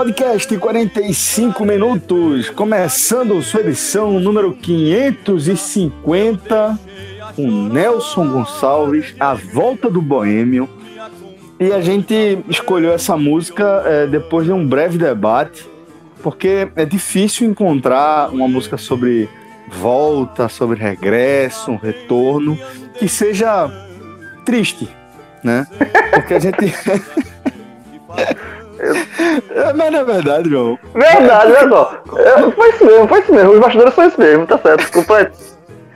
[0.00, 6.78] Podcast 45 minutos, começando sua edição número 550
[7.36, 10.66] com Nelson Gonçalves, A Volta do Boêmio,
[11.60, 15.68] e a gente escolheu essa música é, depois de um breve debate,
[16.22, 19.28] porque é difícil encontrar uma música sobre
[19.68, 22.58] volta, sobre regresso, um retorno,
[22.98, 23.70] que seja
[24.46, 24.88] triste,
[25.44, 25.66] né?
[26.14, 26.56] Porque a gente.
[29.50, 30.78] É, mas não é verdade, João.
[30.94, 32.02] Verdade, olha só.
[32.54, 33.52] Foi isso mesmo, foi isso mesmo.
[33.52, 34.80] Os bastidores são isso mesmo, tá certo.
[34.80, 35.30] Desculpa.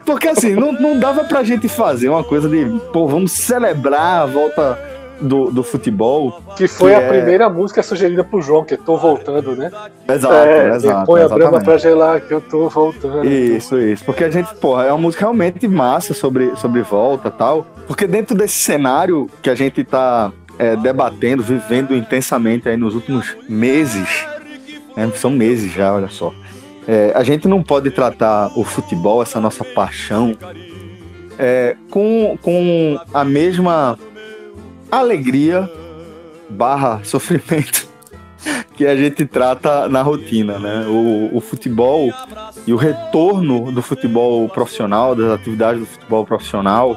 [0.05, 4.27] Porque assim, não, não dava pra gente fazer uma coisa de, pô, vamos celebrar a
[4.27, 4.79] volta
[5.21, 6.43] do, do futebol.
[6.57, 7.09] Que foi que a é...
[7.09, 9.71] primeira música sugerida pro João, que é Tô Voltando, né?
[10.09, 11.07] Exato, é, exato.
[11.07, 13.25] Põe a brama pra gelar que eu tô voltando.
[13.25, 14.05] Isso, isso.
[14.05, 17.67] Porque a gente, porra, é uma música realmente massa sobre, sobre volta tal.
[17.87, 23.37] Porque dentro desse cenário que a gente tá é, debatendo, vivendo intensamente aí nos últimos
[23.49, 24.09] meses,
[24.97, 25.11] né?
[25.15, 26.33] são meses já, olha só.
[26.87, 30.37] É, a gente não pode tratar o futebol, essa nossa paixão,
[31.39, 33.99] é, com, com a mesma
[34.91, 35.69] alegria
[36.49, 37.89] barra sofrimento
[38.77, 40.87] que a gente trata na rotina, né?
[40.87, 42.13] O, o, futebol
[42.67, 46.97] e o retorno do futebol profissional, das atividades do futebol profissional,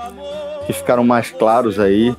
[0.66, 2.16] que ficaram mais claros aí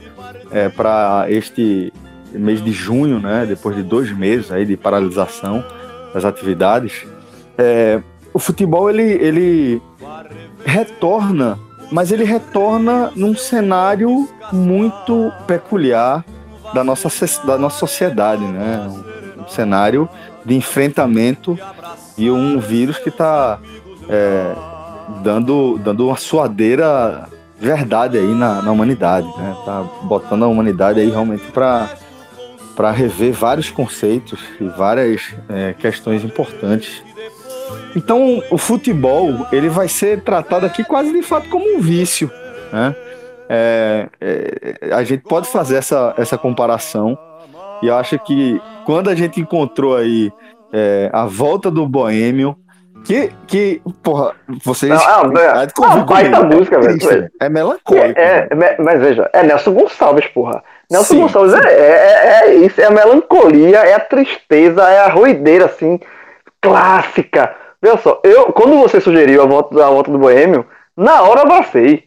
[0.51, 1.93] é, para este
[2.33, 3.47] mês de junho, né?
[3.47, 5.65] Depois de dois meses aí de paralisação
[6.13, 7.07] das atividades,
[7.57, 8.01] é,
[8.33, 9.83] o futebol ele, ele
[10.65, 11.59] retorna
[11.91, 16.25] mas ele retorna num cenário muito peculiar
[16.75, 17.09] da nossa,
[17.47, 18.87] da nossa sociedade, né?
[19.39, 20.09] Um cenário
[20.45, 21.59] de enfrentamento
[22.17, 23.59] e um vírus que está
[24.09, 24.55] é,
[25.23, 27.27] dando, dando uma suadeira
[27.59, 29.57] verdade aí na, na humanidade, né?
[29.65, 31.89] Tá botando a humanidade aí realmente para
[32.77, 37.03] para rever vários conceitos e várias é, questões importantes
[37.97, 42.31] então, o futebol ele vai ser tratado aqui quase de fato como um vício,
[42.73, 42.95] né?
[43.51, 47.19] É, é, a gente pode fazer essa, essa comparação
[47.83, 50.31] e eu acho que quando a gente encontrou aí
[50.71, 52.55] é, a volta do Boêmio,
[53.05, 54.93] que, que porra, vocês.
[54.93, 57.31] Não, não, é, uma baita música, é velho.
[57.41, 58.21] É melancólico.
[58.21, 60.63] É, é, mas veja, é Nelson Gonçalves, porra.
[60.91, 61.69] Nelson sim, Gonçalves sim.
[61.69, 65.99] É, é, é, isso, é a melancolia, é a tristeza, é a ruideira, assim,
[66.61, 70.67] clássica Veja só, eu, quando você sugeriu a volta, a volta do Boêmio,
[70.97, 72.05] na hora eu abracei.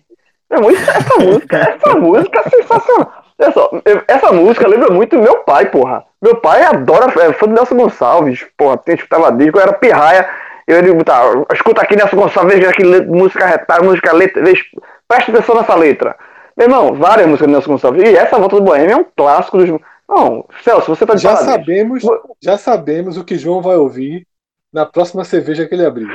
[0.50, 3.14] Meu irmão, essa música, essa música é sensacional.
[3.40, 3.72] Olha só,
[4.08, 6.04] essa música lembra muito meu pai, porra.
[6.22, 10.30] Meu pai adora, é fã do Nelson Gonçalves, porra, tem escutava disco, eu era pirraia.
[10.68, 11.22] Eu digo, tá,
[11.54, 14.64] escuta aqui Nelson Gonçalves, veja aqui música retada, música letra, veja,
[15.08, 16.16] presta atenção nessa letra.
[16.56, 18.04] Meu irmão, várias músicas do Nelson Gonçalves.
[18.04, 19.80] E essa volta do Boêmio é um clássico dos.
[20.08, 22.04] Não, Celso, você tá de Já sabemos,
[22.42, 24.28] já sabemos o que João vai ouvir
[24.72, 26.08] na próxima cerveja que ele abrir.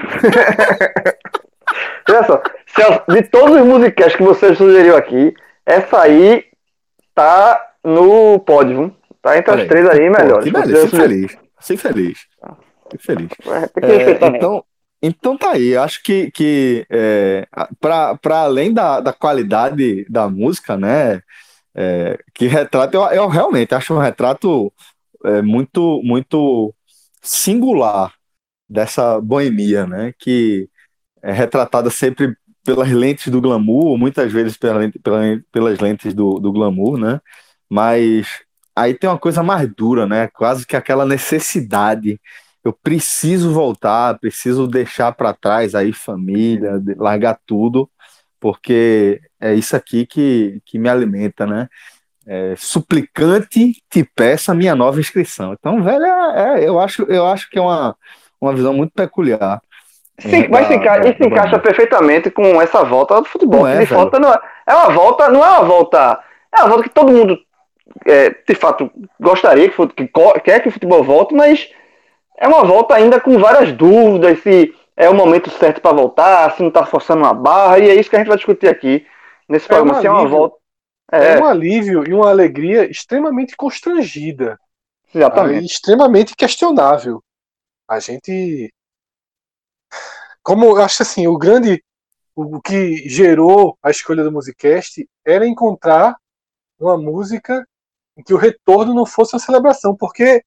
[2.09, 5.35] Olha só, Celso, de todos os musicais que você sugeriu aqui,
[5.65, 6.45] essa aí
[7.15, 8.95] tá no pódio.
[9.23, 10.45] Tá entre as três aí melhores.
[10.45, 11.39] Que beleza, fico feliz.
[11.61, 12.19] Fico feliz.
[12.91, 13.31] Fico feliz.
[13.83, 14.65] É, então,
[15.03, 15.77] então tá aí.
[15.77, 17.47] Acho que, que é,
[17.81, 21.23] para além da, da qualidade da música, né?
[21.75, 24.73] É, que retrato, eu, eu, realmente acho um retrato
[25.25, 26.75] é, muito, muito
[27.21, 28.15] singular
[28.69, 30.15] dessa boemia, né?
[30.19, 30.69] Que
[31.23, 32.35] é retratada sempre
[32.65, 35.21] pelas lentes do glamour, muitas vezes pela, pela,
[35.53, 37.21] pelas lentes do, do glamour, né?
[37.69, 38.27] Mas
[38.75, 40.29] aí tem uma coisa mais dura, né?
[40.29, 42.21] Quase que aquela necessidade.
[42.67, 47.89] Eu preciso voltar, preciso deixar para trás aí família, largar tudo,
[48.41, 51.69] porque é isso aqui que, que me alimenta, né?
[52.27, 55.53] É, suplicante te peça minha nova inscrição.
[55.53, 57.95] Então, velho, é, é, eu, acho, eu acho que é uma,
[58.41, 59.63] uma visão muito peculiar.
[60.19, 63.61] Sim, mas se, enca se encaixa perfeitamente com essa volta do futebol.
[63.61, 66.19] Não é, volta não é, é uma volta, não é uma volta.
[66.53, 67.39] É uma volta que todo mundo
[68.05, 68.91] é, de fato
[69.21, 70.11] gostaria que, que
[70.43, 71.71] quer que o futebol volte, mas
[72.37, 76.63] é uma volta ainda com várias dúvidas se é o momento certo para voltar, se
[76.63, 79.07] não está forçando uma barra, e é isso que a gente vai discutir aqui
[79.49, 79.99] nesse programa.
[79.99, 80.57] É se é uma volta.
[81.13, 81.35] É.
[81.35, 84.59] é um alívio e uma alegria extremamente constrangida.
[85.15, 85.67] Exatamente.
[85.67, 87.23] Extremamente questionável.
[87.89, 88.73] A gente.
[90.43, 91.83] Como eu acho assim, o grande.
[92.35, 96.17] O que gerou a escolha do Musicast era encontrar
[96.79, 97.67] uma música
[98.15, 100.43] em que o retorno não fosse uma celebração, porque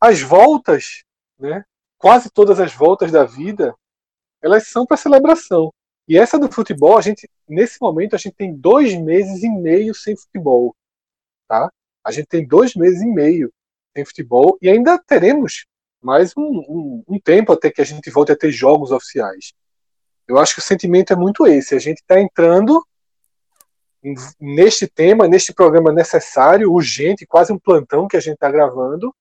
[0.00, 1.04] as voltas,
[1.40, 1.64] né,
[1.98, 3.74] quase todas as voltas da vida,
[4.42, 5.72] elas são para celebração.
[6.08, 9.94] E essa do futebol, a gente, nesse momento, a gente tem dois meses e meio
[9.94, 10.74] sem futebol.
[11.46, 11.70] Tá?
[12.04, 13.52] A gente tem dois meses e meio
[13.94, 15.66] sem futebol e ainda teremos
[16.02, 19.52] mais um, um, um tempo até que a gente volte a ter jogos oficiais.
[20.26, 21.74] Eu acho que o sentimento é muito esse.
[21.74, 22.84] A gente está entrando
[24.40, 29.14] neste tema, neste programa necessário, urgente, quase um plantão que a gente está gravando,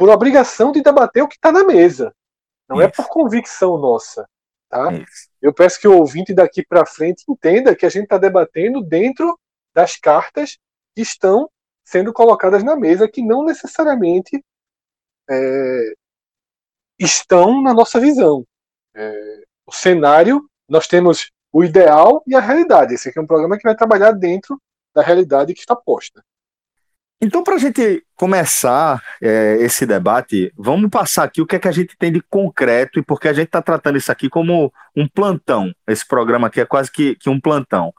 [0.00, 2.10] por obrigação de debater o que está na mesa.
[2.66, 3.02] Não é Isso.
[3.02, 4.26] é por convicção nossa.
[4.66, 4.88] Tá?
[5.42, 9.38] Eu peço que o ouvinte daqui para frente entenda que a gente está debatendo dentro
[9.74, 10.56] das cartas
[10.96, 11.50] que estão
[11.84, 14.42] sendo colocadas na mesa, que não necessariamente
[15.28, 15.92] é,
[16.98, 18.46] estão na nossa visão.
[18.94, 22.94] É, o cenário, nós temos o ideal e a realidade.
[22.94, 24.58] Esse aqui é um programa que vai trabalhar dentro
[24.94, 26.24] da realidade que está posta.
[27.22, 31.68] Então, para a gente começar é, esse debate, vamos passar aqui o que é que
[31.68, 35.06] a gente tem de concreto e porque a gente está tratando isso aqui como um
[35.06, 35.70] plantão.
[35.86, 37.92] Esse programa aqui é quase que, que um plantão.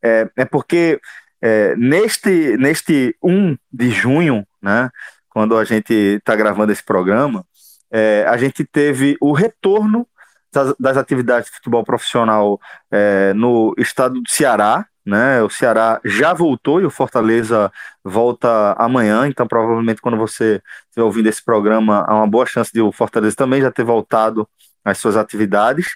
[0.00, 1.00] É, é porque
[1.42, 4.90] é, neste, neste 1 de junho, né,
[5.28, 7.44] quando a gente está gravando esse programa,
[7.90, 10.06] é, a gente teve o retorno
[10.52, 12.60] das, das atividades de futebol profissional
[12.92, 15.42] é, no estado do Ceará, né?
[15.42, 17.72] O Ceará já voltou e o Fortaleza
[18.04, 22.80] volta amanhã, então provavelmente quando você estiver ouvindo esse programa, há uma boa chance de
[22.80, 24.48] o Fortaleza também já ter voltado
[24.84, 25.86] às suas atividades.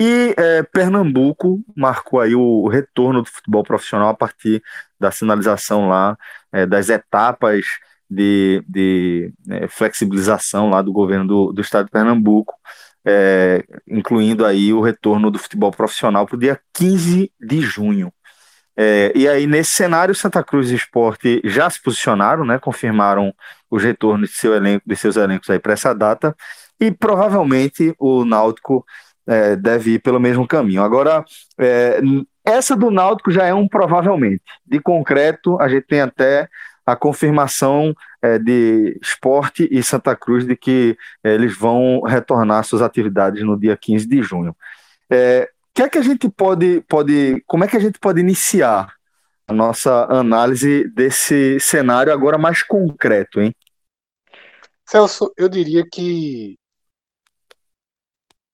[0.00, 4.62] E é, Pernambuco marcou aí o retorno do futebol profissional a partir
[4.98, 6.16] da sinalização lá
[6.52, 7.64] é, das etapas
[8.08, 12.54] de, de é, flexibilização lá do governo do, do estado de Pernambuco,
[13.04, 18.12] é, incluindo aí o retorno do futebol profissional para o dia 15 de junho.
[18.80, 23.34] É, e aí, nesse cenário, Santa Cruz e Esporte já se posicionaram, né, confirmaram
[23.68, 26.32] os retornos de, seu elenco, de seus elencos para essa data,
[26.78, 28.86] e provavelmente o Náutico
[29.26, 30.80] é, deve ir pelo mesmo caminho.
[30.80, 31.24] Agora,
[31.58, 32.00] é,
[32.44, 34.44] essa do Náutico já é um provavelmente.
[34.64, 36.48] De concreto, a gente tem até
[36.86, 37.92] a confirmação
[38.22, 43.58] é, de Esporte e Santa Cruz de que é, eles vão retornar suas atividades no
[43.58, 44.56] dia 15 de junho.
[45.10, 48.92] É, que é que a gente pode, pode, como é que a gente pode iniciar
[49.46, 53.54] a nossa análise desse cenário agora mais concreto, hein?
[54.84, 56.58] Celso, eu diria que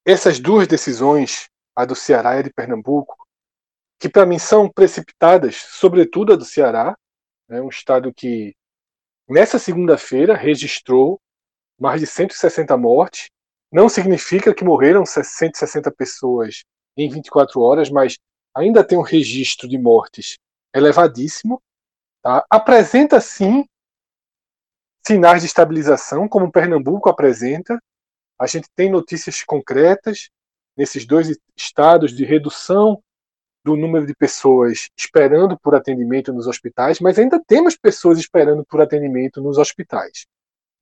[0.04, 3.16] essas duas decisões, a do Ceará e a de Pernambuco,
[3.98, 6.94] que para mim são precipitadas, sobretudo a do Ceará,
[7.48, 8.54] né, um estado que
[9.26, 11.18] nessa segunda-feira registrou
[11.80, 13.30] mais de 160 mortes.
[13.72, 16.64] Não significa que morreram 160 pessoas
[16.96, 18.18] em 24 horas, mas
[18.54, 20.38] ainda tem um registro de mortes
[20.74, 21.62] elevadíssimo.
[22.22, 22.44] Tá?
[22.48, 23.64] Apresenta sim
[25.06, 27.78] sinais de estabilização, como Pernambuco apresenta.
[28.38, 30.30] A gente tem notícias concretas
[30.76, 33.02] nesses dois estados de redução
[33.64, 38.80] do número de pessoas esperando por atendimento nos hospitais, mas ainda temos pessoas esperando por
[38.80, 40.26] atendimento nos hospitais.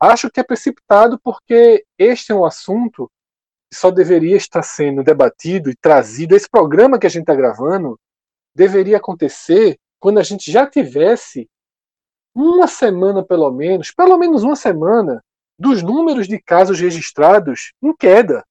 [0.00, 3.08] Acho que é precipitado porque este é um assunto
[3.72, 6.36] só deveria estar sendo debatido e trazido.
[6.36, 7.98] Esse programa que a gente está gravando
[8.54, 11.48] deveria acontecer quando a gente já tivesse
[12.34, 15.22] uma semana, pelo menos, pelo menos uma semana,
[15.58, 18.44] dos números de casos registrados em queda.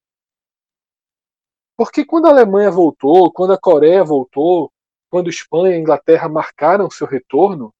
[1.75, 4.71] Porque quando a Alemanha voltou, quando a Coreia voltou,
[5.09, 7.73] quando Espanha e Inglaterra marcaram seu retorno,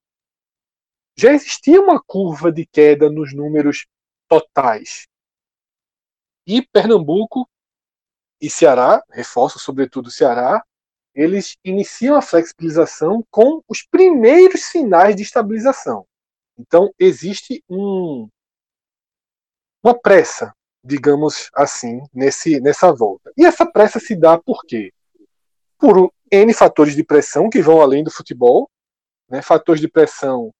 [1.16, 3.86] já existia uma curva de queda nos números
[4.28, 5.06] totais.
[6.46, 7.48] E Pernambuco
[8.40, 10.64] e Ceará, reforço sobretudo Ceará,
[11.14, 16.06] eles iniciam a flexibilização com os primeiros sinais de estabilização.
[16.58, 18.28] Então, existe um,
[19.82, 23.32] uma pressa, digamos assim, nesse, nessa volta.
[23.36, 24.92] E essa pressa se dá por quê?
[25.78, 28.70] Por N fatores de pressão que vão além do futebol,
[29.28, 30.50] né, fatores de pressão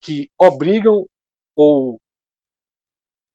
[0.00, 1.06] que obrigam
[1.54, 2.00] ou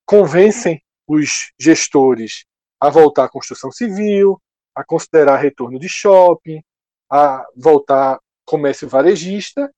[0.06, 2.46] convencem os gestores
[2.80, 4.42] a voltar à construção civil,
[4.76, 6.62] a considerar retorno de shopping,
[7.10, 9.72] a voltar comércio varejista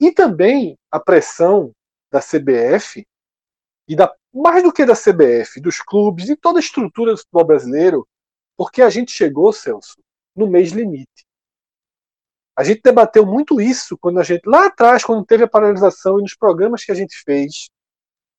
[0.00, 1.72] e também a pressão
[2.10, 3.06] da CBF
[3.88, 7.44] e da mais do que da CBF, dos clubes e toda a estrutura do futebol
[7.44, 8.08] brasileiro,
[8.56, 10.02] porque a gente chegou, Celso,
[10.34, 11.26] no mês limite.
[12.56, 16.22] A gente debateu muito isso quando a gente lá atrás, quando teve a paralisação e
[16.22, 17.68] nos programas que a gente fez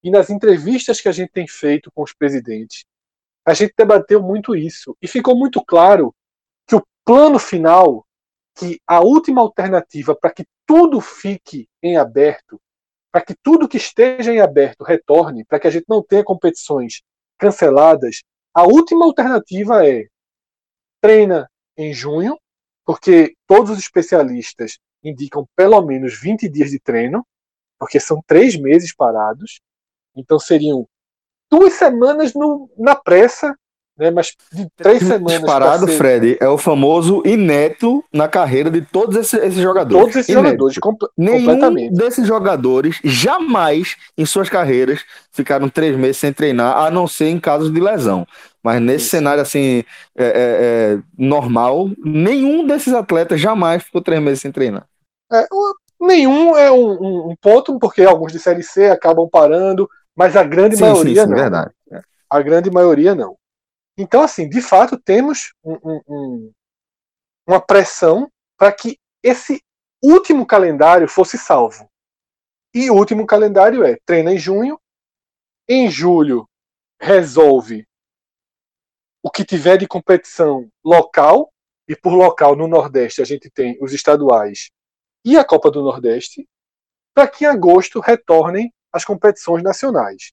[0.03, 2.83] e nas entrevistas que a gente tem feito com os presidentes,
[3.45, 4.98] a gente debateu muito isso.
[5.01, 6.13] E ficou muito claro
[6.67, 8.05] que o plano final,
[8.55, 12.60] que a última alternativa para que tudo fique em aberto,
[13.12, 17.01] para que tudo que esteja em aberto retorne, para que a gente não tenha competições
[17.38, 20.07] canceladas, a última alternativa é
[21.01, 22.38] treina em junho,
[22.86, 27.25] porque todos os especialistas indicam pelo menos 20 dias de treino,
[27.77, 29.60] porque são três meses parados,
[30.15, 30.88] então seriam
[31.51, 33.55] duas semanas no, na pressa
[33.98, 34.10] né?
[34.10, 35.39] Mas de três semanas.
[35.39, 35.98] Disparado, ser...
[35.98, 40.01] Fred, é o famoso inédito na carreira de todos esses, esses jogadores.
[40.01, 40.50] Todos esses inédito.
[40.50, 46.91] jogadores, comp Nenhum desses jogadores jamais em suas carreiras ficaram três meses sem treinar, a
[46.91, 48.25] não ser em casos de lesão.
[48.63, 49.12] Mas nesse Isso.
[49.12, 49.84] cenário assim
[50.17, 54.86] é, é, é, normal, nenhum desses atletas jamais ficou três meses sem treinar.
[55.32, 55.46] É,
[56.00, 60.43] nenhum é um, um, um, ponto, porque alguns de Série C acabam parando, mas a
[60.43, 61.38] grande sim, maioria sim, sim, não.
[61.38, 61.74] Verdade.
[62.29, 63.38] A grande maioria não.
[63.98, 66.51] Então, assim, de fato, temos um, um, um,
[67.48, 69.62] uma pressão para que esse
[70.01, 71.89] último calendário fosse salvo.
[72.74, 74.79] E o último calendário é treina em junho,
[75.67, 76.50] em julho
[77.00, 77.88] resolve
[79.22, 81.53] o que tiver de competição local,
[81.88, 84.70] e por local no Nordeste a gente tem os estaduais
[85.24, 86.48] e a Copa do Nordeste,
[87.13, 90.31] para que em agosto retornem as competições nacionais.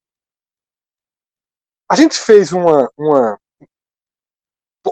[1.91, 3.39] A gente fez uma, uma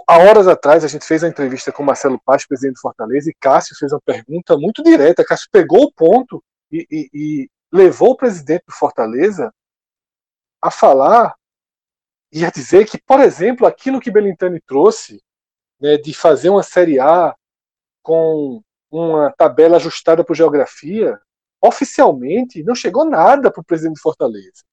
[0.07, 3.35] há horas atrás a gente fez a entrevista com Marcelo Paz, presidente do Fortaleza, e
[3.39, 5.25] Cássio fez uma pergunta muito direta.
[5.25, 9.53] Cássio pegou o ponto e, e, e levou o presidente do Fortaleza
[10.61, 11.35] a falar
[12.33, 15.23] e a dizer que, por exemplo, aquilo que Belintani trouxe,
[15.81, 17.35] né, de fazer uma Série A
[18.03, 21.19] com uma tabela ajustada por geografia,
[21.61, 24.65] oficialmente não chegou nada para o presidente do Fortaleza.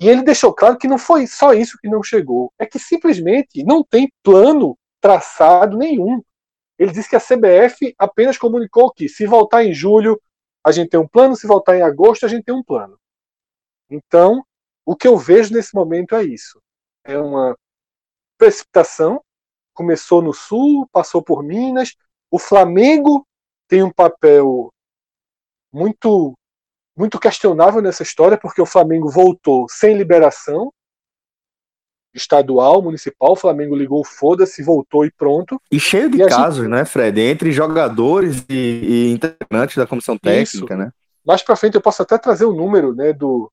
[0.00, 3.62] E ele deixou claro que não foi só isso que não chegou, é que simplesmente
[3.62, 6.20] não tem plano traçado nenhum.
[6.78, 10.20] Ele disse que a CBF apenas comunicou que se voltar em julho
[10.64, 12.98] a gente tem um plano, se voltar em agosto a gente tem um plano.
[13.90, 14.44] Então,
[14.84, 16.60] o que eu vejo nesse momento é isso.
[17.04, 17.56] É uma
[18.38, 19.22] precipitação.
[19.74, 21.94] Começou no Sul, passou por Minas.
[22.30, 23.26] O Flamengo
[23.68, 24.72] tem um papel
[25.72, 26.34] muito
[26.96, 30.70] muito questionável nessa história, porque o Flamengo voltou sem liberação
[32.14, 35.60] estadual, municipal, o Flamengo ligou foda-se, voltou e pronto.
[35.70, 36.70] E cheio de e casos, gente...
[36.70, 37.18] né, Fred?
[37.20, 40.76] Entre jogadores e, e integrantes da comissão técnica, Isso.
[40.76, 40.90] né?
[41.24, 43.50] Mais para frente eu posso até trazer o número, né, do,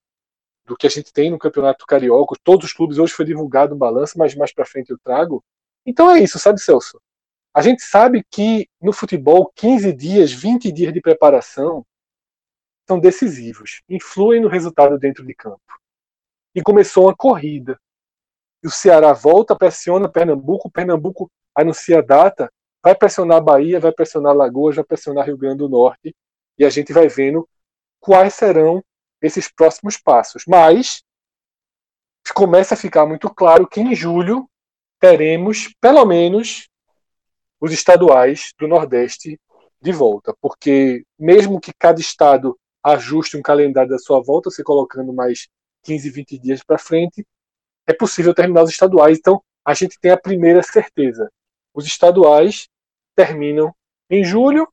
[0.65, 2.35] do que a gente tem no Campeonato Carioca.
[2.43, 5.43] Todos os clubes hoje foi divulgado um balanço, mas mais para frente eu trago.
[5.85, 6.99] Então é isso, sabe, Celso?
[7.53, 11.85] A gente sabe que no futebol 15 dias, 20 dias de preparação
[12.89, 15.61] são decisivos, influem no resultado dentro de campo.
[16.55, 17.79] E começou uma corrida.
[18.63, 22.51] E o Ceará volta, pressiona Pernambuco, Pernambuco anuncia a data,
[22.83, 26.15] vai pressionar a Bahia, vai pressionar Lagoas, vai pressionar Rio Grande do Norte,
[26.57, 27.47] e a gente vai vendo
[27.99, 28.83] quais serão
[29.21, 30.45] esses próximos passos.
[30.47, 31.03] Mas
[32.33, 34.49] começa a ficar muito claro que em julho
[34.99, 36.67] teremos, pelo menos,
[37.61, 39.39] os estaduais do Nordeste
[39.79, 45.13] de volta, porque mesmo que cada estado ajuste um calendário da sua volta, você colocando
[45.13, 45.47] mais
[45.83, 47.25] 15, 20 dias para frente,
[47.87, 49.17] é possível terminar os estaduais.
[49.17, 51.29] Então, a gente tem a primeira certeza.
[51.73, 52.67] Os estaduais
[53.15, 53.73] terminam
[54.09, 54.67] em julho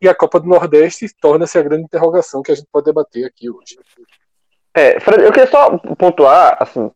[0.00, 3.48] e a Copa do Nordeste torna-se a grande interrogação que a gente pode debater aqui
[3.48, 3.78] hoje.
[4.74, 6.90] É, Fred, eu queria só pontuar, assim,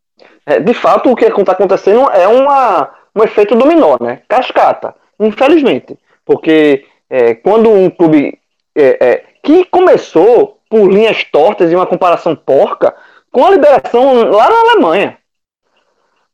[0.45, 4.23] é, de fato o que está acontecendo é uma, um efeito dominó, né?
[4.29, 5.99] Cascata, infelizmente.
[6.25, 8.41] Porque é, quando um clube
[8.75, 12.93] é, é que começou por linhas tortas e uma comparação porca
[13.31, 15.19] com a liberação lá na Alemanha.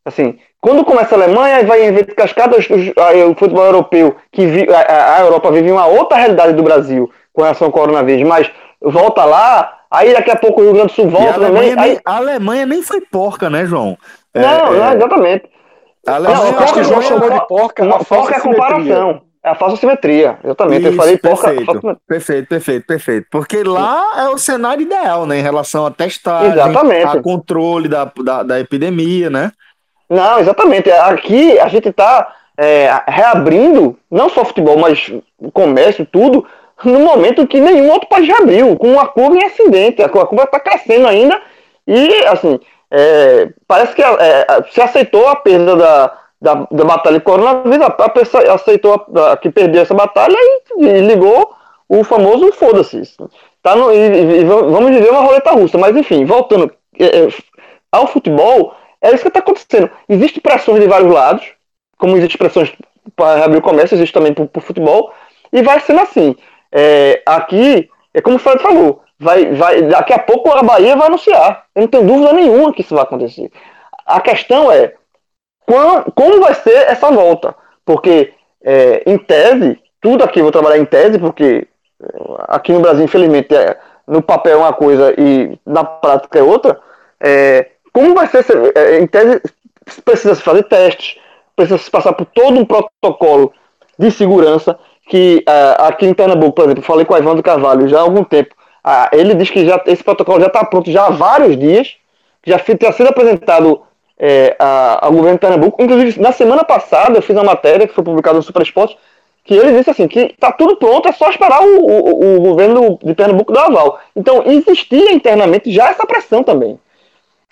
[0.02, 4.66] Assim, quando começa a Alemanha, vai em vez de cascada, o futebol europeu, que vi,
[4.73, 8.50] a, a, Europa vive uma outra realidade do Brasil com relação ao coronavírus, mas
[8.81, 11.71] volta lá, aí daqui a pouco o Rio Grande do Sul E volta a, Alemanha
[11.76, 11.85] também.
[11.85, 13.99] Aí, nem, a Alemanha nem foi porca, né, João?
[14.33, 15.50] É, não, é, não, exatamente.
[16.07, 18.14] a Não, Alemanha, eu acho que o João porca- chamou de porca a Não, falsa
[18.14, 19.23] porca é comparação.
[19.45, 20.85] É a falsa simetria, exatamente.
[20.85, 21.49] eu Isso, falei porca.
[21.49, 21.81] perfeito.
[21.81, 22.01] falsa.
[22.07, 23.27] Perfeito, perfeito, perfeito.
[23.29, 25.39] Porque lá é o cenário ideal, né?
[25.39, 27.17] Em relação a testagem, Exatamente.
[27.17, 29.51] a controle da, da, da epidemia, né?
[30.09, 30.91] Não, exatamente.
[30.93, 32.33] Aqui a gente está
[33.09, 35.13] reabrindo, não só futebol, mas
[35.53, 36.47] comércio, tudo,
[36.85, 40.03] no momento que nenhum outro país já abriu, com uma curva em ascendente.
[40.03, 41.41] A curva está crescendo ainda
[41.87, 47.25] e, assim, é, parece que é, se aceitou a perda da, da, da batalha de
[47.25, 51.55] coronavírus, a pessoa aceitou a, a, que perdeu essa batalha e, e ligou
[51.89, 53.01] o famoso foda-se.
[53.63, 55.79] Tá no, e, e, vamos viver uma roleta russa.
[55.79, 57.29] Mas, enfim, voltando é,
[57.93, 59.89] ao futebol, é isso que está acontecendo.
[60.09, 61.47] Existem pressões de vários lados,
[61.97, 62.73] como existem pressões
[63.15, 65.13] para abrir o comércio, existe também para o futebol,
[65.53, 66.35] e vai sendo assim.
[66.73, 71.07] É, aqui, é como o Fred falou, vai, vai, daqui a pouco a Bahia vai
[71.07, 71.67] anunciar.
[71.73, 73.49] Eu não tenho dúvida nenhuma que isso vai acontecer.
[74.05, 74.95] A questão é
[75.66, 77.54] como vai ser essa volta.
[77.85, 81.66] Porque, é, em tese, tudo aqui eu vou trabalhar em tese, porque
[82.49, 83.76] aqui no Brasil, infelizmente, é,
[84.07, 86.78] no papel é uma coisa e na prática é outra.
[87.21, 89.40] É, como vai ser, é, em tese,
[90.04, 91.19] precisa se fazer testes,
[91.54, 93.52] precisa se passar por todo um protocolo
[93.99, 94.78] de segurança
[95.09, 98.25] que uh, aqui em Pernambuco, por exemplo, falei com o Evandro Carvalho já há algum
[98.25, 98.54] tempo.
[98.85, 101.97] Uh, ele diz que já, esse protocolo já está pronto já há vários dias,
[102.47, 103.83] já tinha sido apresentado
[104.25, 105.83] é, a, ao governo de Pernambuco.
[105.83, 108.97] Inclusive, na semana passada, eu fiz uma matéria que foi publicada no Super Esporte,
[109.43, 112.97] que ele disse assim, que está tudo pronto, é só esperar o, o, o, governo
[113.02, 113.99] de Pernambuco dar aval.
[114.14, 116.79] Então, existia internamente já essa pressão também.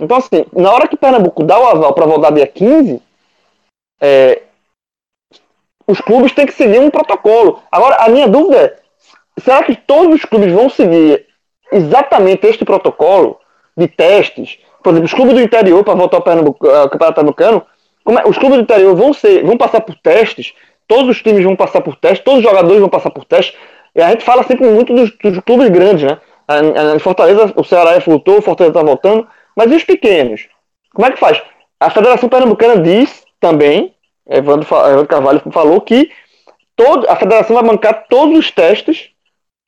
[0.00, 3.02] Então, assim, na hora que Pernambuco dá o aval para voltar dia 15,
[4.00, 4.42] é,
[5.88, 7.60] os clubes têm que seguir um protocolo.
[7.72, 11.26] Agora, a minha dúvida é, será que todos os clubes vão seguir
[11.72, 13.40] exatamente este protocolo
[13.76, 14.60] de testes?
[14.82, 17.66] Por exemplo, os clubes do interior, para voltar ao, Pernambuco, ao Campeonato Pernambucano,
[18.08, 20.54] é, os clubes do interior vão, ser, vão passar por testes,
[20.88, 23.56] todos os times vão passar por testes, todos os jogadores vão passar por testes.
[23.94, 26.18] E a gente fala sempre muito dos, dos clubes grandes, né?
[26.96, 30.48] Em Fortaleza, o Ceará voltou, o Fortaleza está voltando, mas e os pequenos?
[30.92, 31.40] Como é que faz?
[31.78, 33.94] A Federação Pernambucana diz também,
[34.28, 36.10] Evandro, Evandro Carvalho falou que
[36.74, 39.10] todo, a federação vai bancar todos os testes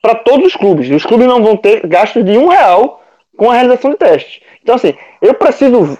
[0.01, 0.89] para todos os clubes.
[0.89, 3.01] Os clubes não vão ter gastos de um real
[3.37, 4.41] com a realização de testes.
[4.63, 5.97] Então, assim, eu preciso.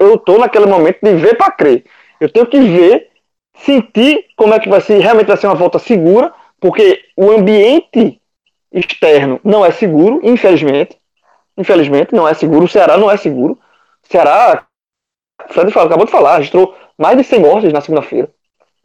[0.00, 1.84] Eu estou naquele momento de ver para crer.
[2.18, 3.10] Eu tenho que ver,
[3.58, 8.20] sentir como é que vai ser, realmente vai ser uma volta segura, porque o ambiente
[8.72, 10.98] externo não é seguro, infelizmente.
[11.56, 12.64] Infelizmente, não é seguro.
[12.64, 13.58] O Ceará não é seguro.
[14.02, 14.66] O Ceará,
[15.50, 18.30] Fred acabou de falar, registrou mais de 100 mortes na segunda-feira.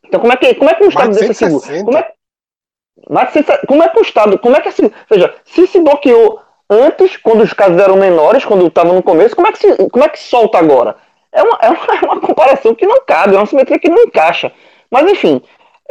[0.06, 1.86] Então, como é que, como é que um Estado desse é seguro?
[1.86, 2.12] Como é,
[3.10, 3.68] mais de 160.
[3.68, 4.40] como é que o Estado.
[4.40, 4.92] Como é que assim.
[5.10, 9.48] Veja, se se bloqueou antes, quando os casos eram menores, quando estava no começo, como
[9.48, 10.96] é, que se, como é que solta agora?
[11.32, 14.04] É uma, é, uma, é uma comparação que não cabe, é uma simetria que não
[14.04, 14.52] encaixa.
[14.92, 15.42] Mas, enfim,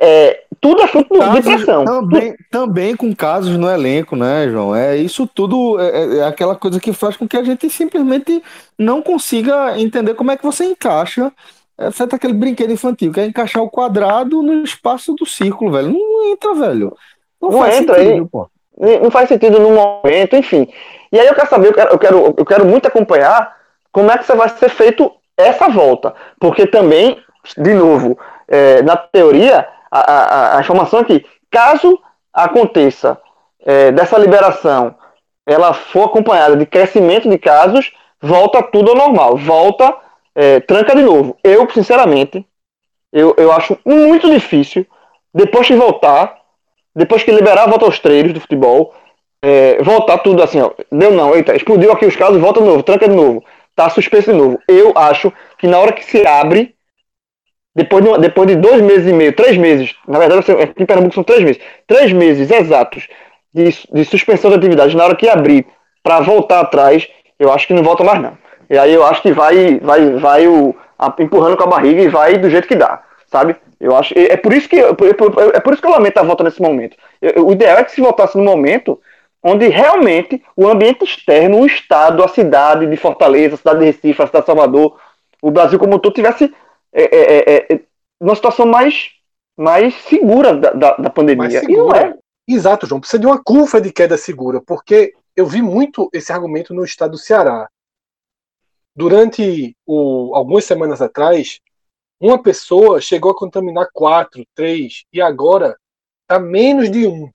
[0.01, 1.85] é, tudo é fruto casos, de pressão.
[1.85, 4.75] Também, também com casos no elenco, né, João?
[4.75, 8.43] É isso tudo é, é, aquela coisa que faz com que a gente simplesmente
[8.79, 11.33] não consiga entender como é que você encaixa.
[11.77, 15.93] É aquele brinquedo infantil, que é encaixar o quadrado no espaço do círculo, velho.
[15.93, 16.97] Não entra, velho.
[17.41, 18.27] Não, não entra sentido, aí.
[18.27, 18.49] Pô.
[18.79, 20.69] Não faz sentido no momento, enfim.
[21.11, 23.57] E aí eu quero saber, eu quero, eu quero, eu quero muito acompanhar
[23.91, 26.14] como é que vai ser feito essa volta.
[26.38, 27.19] Porque também,
[27.57, 31.99] de novo, é, na teoria, a, a, a, informação é que, caso
[32.33, 33.19] aconteça
[33.64, 34.95] é, dessa liberação,
[35.47, 39.37] ela for acompanhada de crescimento de casos, volta tudo ao normal.
[39.37, 39.97] Volta,
[40.35, 41.37] é, tranca de novo.
[41.43, 42.47] Eu, sinceramente,
[43.12, 44.87] eu, eu acho muito difícil,
[45.33, 46.38] depois de voltar,
[46.99, 48.93] depois que liberar volta aos treinos do futebol,
[49.41, 52.83] é, voltar tudo assim, ó, deu não, eita, explodiu aqui os casos, volta de novo,
[52.83, 54.59] tranca de novo, tá suspenso de novo.
[54.67, 56.75] Eu acho que na hora que se abre,
[57.73, 61.15] depois de, depois de dois meses e meio, três meses, na verdade aqui em Pernambuco
[61.15, 63.07] são três meses, três meses exatos
[63.55, 65.67] de, de suspensão de atividade, na hora que abrir
[66.03, 67.09] para voltar atrás,
[67.39, 68.37] eu acho que não volta mais não.
[68.69, 72.09] E aí eu acho que vai, vai, vai o, a, empurrando com a barriga e
[72.09, 73.57] vai do jeito que dá, sabe?
[73.79, 74.12] Eu acho.
[74.17, 76.61] É por isso que, é por, é por isso que eu lamento a volta nesse
[76.61, 76.97] momento.
[77.37, 79.01] O ideal é que se votasse no momento
[79.43, 84.23] onde realmente o ambiente externo, o Estado, a cidade de Fortaleza, a cidade de Recife,
[84.23, 84.99] a cidade de Salvador,
[85.41, 86.53] o Brasil como um todo tivesse
[86.93, 87.81] é, é, é,
[88.21, 89.11] uma situação mais,
[89.57, 91.62] mais segura da, da, da pandemia.
[91.69, 92.14] E não é.
[92.47, 93.01] Exato, João.
[93.01, 97.12] Precisa de uma curva de queda segura, porque eu vi muito esse argumento no estado
[97.12, 97.69] do Ceará.
[98.97, 101.61] Durante o, algumas semanas atrás,
[102.20, 105.76] uma pessoa chegou a contaminar quatro, três, e agora
[106.22, 107.31] está menos de um.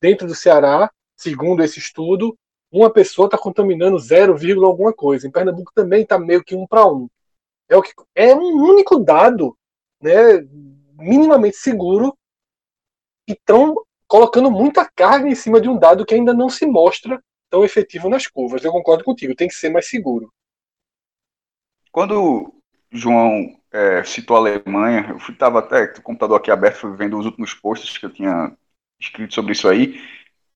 [0.00, 2.36] Dentro do Ceará, segundo esse estudo,
[2.70, 5.26] uma pessoa está contaminando 0, alguma coisa.
[5.26, 7.08] Em Pernambuco também está meio que um para um.
[7.68, 9.56] É, o que, é um único dado
[10.00, 10.38] né,
[10.94, 12.16] minimamente seguro
[13.28, 17.22] e estão colocando muita carga em cima de um dado que ainda não se mostra
[17.50, 18.64] tão efetivo nas curvas.
[18.64, 20.32] Eu concordo contigo, tem que ser mais seguro.
[21.92, 22.52] Quando
[22.90, 27.18] João é, citou a Alemanha, eu estava até com o computador aqui aberto, fui vendo
[27.18, 28.52] os últimos posts que eu tinha
[29.00, 30.00] escrito sobre isso aí,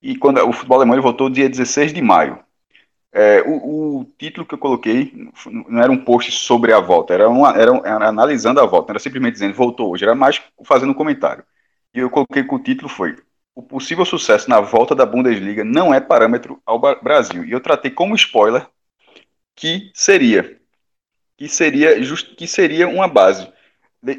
[0.00, 2.38] e quando o futebol alemão ele voltou dia 16 de maio.
[3.14, 5.12] É, o, o, título que eu coloquei
[5.68, 8.92] não era um post sobre a volta, era, uma, era, era analisando a volta, não
[8.94, 11.44] era simplesmente dizendo voltou hoje, era mais fazendo um comentário.
[11.94, 13.16] E eu coloquei que o título foi
[13.54, 17.44] O possível sucesso na volta da Bundesliga não é parâmetro ao Brasil.
[17.44, 18.66] E eu tratei como spoiler
[19.54, 20.61] que seria
[21.42, 23.52] que seria just, que seria uma base.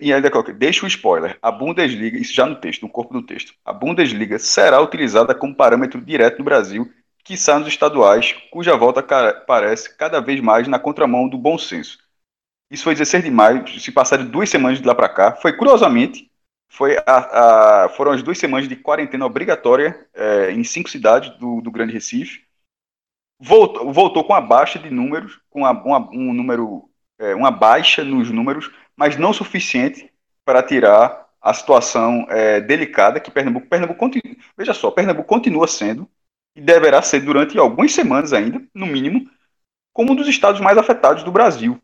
[0.01, 1.37] E ainda deixa o spoiler.
[1.41, 3.53] A Bundesliga, isso já no texto, no corpo do texto.
[3.63, 6.91] A Bundesliga será utilizada como parâmetro direto no Brasil,
[7.23, 9.01] que sai nos estaduais, cuja volta
[9.47, 11.97] parece cada vez mais na contramão do bom senso.
[12.69, 15.33] Isso foi 16 de maio, se passaram duas semanas de lá para cá.
[15.33, 16.29] Foi curiosamente,
[16.67, 21.61] foi a, a, foram as duas semanas de quarentena obrigatória é, em cinco cidades do,
[21.61, 22.41] do Grande Recife.
[23.39, 28.03] Voltou, voltou com a baixa de números, com a, uma, um número é, uma baixa
[28.03, 30.11] nos números, mas não suficiente
[30.45, 36.09] para tirar a situação é, delicada que Pernambuco, Pernambuco continua, veja só, Pernambuco continua sendo
[36.55, 39.29] e deverá ser durante algumas semanas ainda, no mínimo,
[39.91, 41.81] como um dos estados mais afetados do Brasil.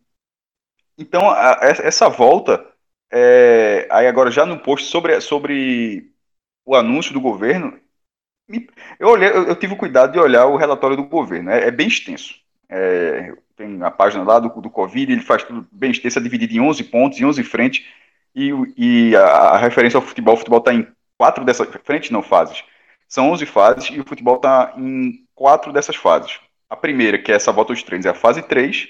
[0.97, 2.65] Então, a, essa volta,
[3.11, 6.11] é, aí agora já no post sobre, sobre
[6.65, 7.79] o anúncio do governo,
[8.99, 11.71] eu, olhei, eu, eu tive o cuidado de olhar o relatório do governo, é, é
[11.71, 12.35] bem extenso.
[12.67, 16.61] É, tem a página lá do, do Covid, ele faz tudo bem extensa, dividido em
[16.61, 17.85] 11 pontos, em 11 frentes,
[18.33, 22.23] e, e a, a, referência ao futebol, o futebol está em quatro dessas frentes, não
[22.23, 22.63] fases.
[23.05, 26.39] São 11 fases e o futebol está em quatro dessas fases.
[26.69, 28.87] A primeira, que é essa volta aos treinos, é a fase 3,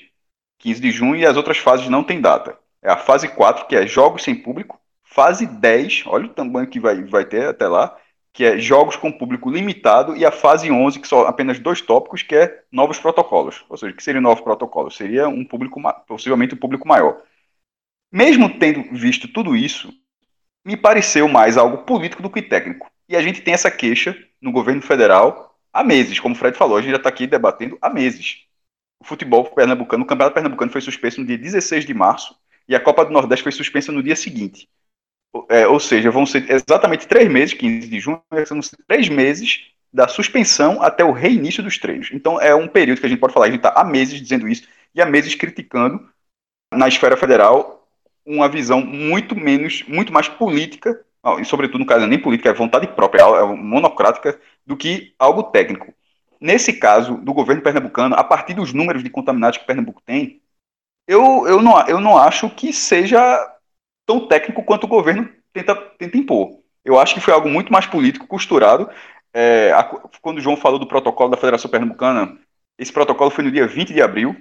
[0.60, 2.56] 15 de junho, e as outras fases não tem data.
[2.84, 4.80] É a fase 4, que é jogos sem público.
[5.04, 7.98] Fase 10, olha o tamanho que vai, vai ter até lá,
[8.40, 12.24] que é jogos com público limitado, e a fase 11, que são apenas dois tópicos,
[12.24, 13.66] que é novos protocolos.
[13.68, 14.96] Ou seja, que seria novos protocolos?
[14.96, 17.22] Seria um público, possivelmente um público maior.
[18.10, 19.94] Mesmo tendo visto tudo isso,
[20.64, 22.90] me pareceu mais algo político do que técnico.
[23.10, 26.78] E a gente tem essa queixa no governo federal há meses, como o Fred falou,
[26.78, 28.46] a gente já está aqui debatendo há meses.
[29.02, 32.34] O futebol pernambucano, o campeonato pernambucano foi suspenso no dia 16 de março
[32.70, 34.70] e a Copa do Nordeste foi suspensa no dia seguinte.
[35.50, 39.68] É, ou seja, vão ser exatamente três meses, 15 de junho, vão ser três meses
[39.92, 42.10] da suspensão até o reinício dos treinos.
[42.12, 44.48] Então é um período que a gente pode falar, a gente está há meses dizendo
[44.48, 46.10] isso e há meses criticando
[46.74, 47.88] na esfera federal
[48.26, 51.04] uma visão muito menos, muito mais política,
[51.40, 55.94] e sobretudo no caso nem política, é vontade própria, é monocrática, do que algo técnico.
[56.40, 60.42] Nesse caso do governo pernambucano, a partir dos números de contaminados que Pernambuco tem,
[61.08, 63.20] eu, eu, não, eu não acho que seja
[64.10, 66.64] tão técnico quanto o governo tenta, tenta impor.
[66.84, 68.90] Eu acho que foi algo muito mais político, costurado.
[69.32, 69.84] É, a,
[70.20, 72.36] quando o João falou do protocolo da Federação Pernambucana,
[72.76, 74.36] esse protocolo foi no dia 20 de abril,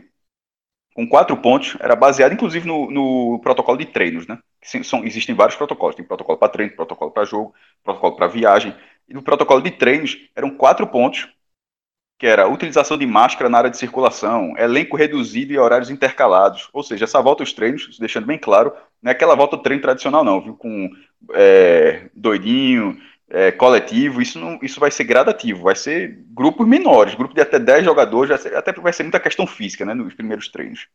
[0.95, 4.39] com quatro pontos, era baseado inclusive no, no protocolo de treinos, né?
[4.83, 7.55] São, existem vários protocolos, tem protocolo para treino, protocolo para jogo,
[7.85, 8.75] protocolo para viagem.
[9.07, 11.29] E no protocolo de treinos eram quatro pontos
[12.19, 16.69] que era utilização de máscara na área de circulação, elenco reduzido e horários intercalados.
[16.73, 19.81] Ou seja, essa volta aos treinos, deixando bem claro, não é aquela volta ao treino
[19.81, 20.55] tradicional, não, viu?
[20.55, 20.91] Com
[21.33, 22.99] é, doidinho,
[23.31, 27.59] é, coletivo, isso, não, isso vai ser gradativo, vai ser grupos menores, grupo de até
[27.59, 30.89] 10 jogadores, vai ser, até vai ser muita questão física, né, nos primeiros treinos.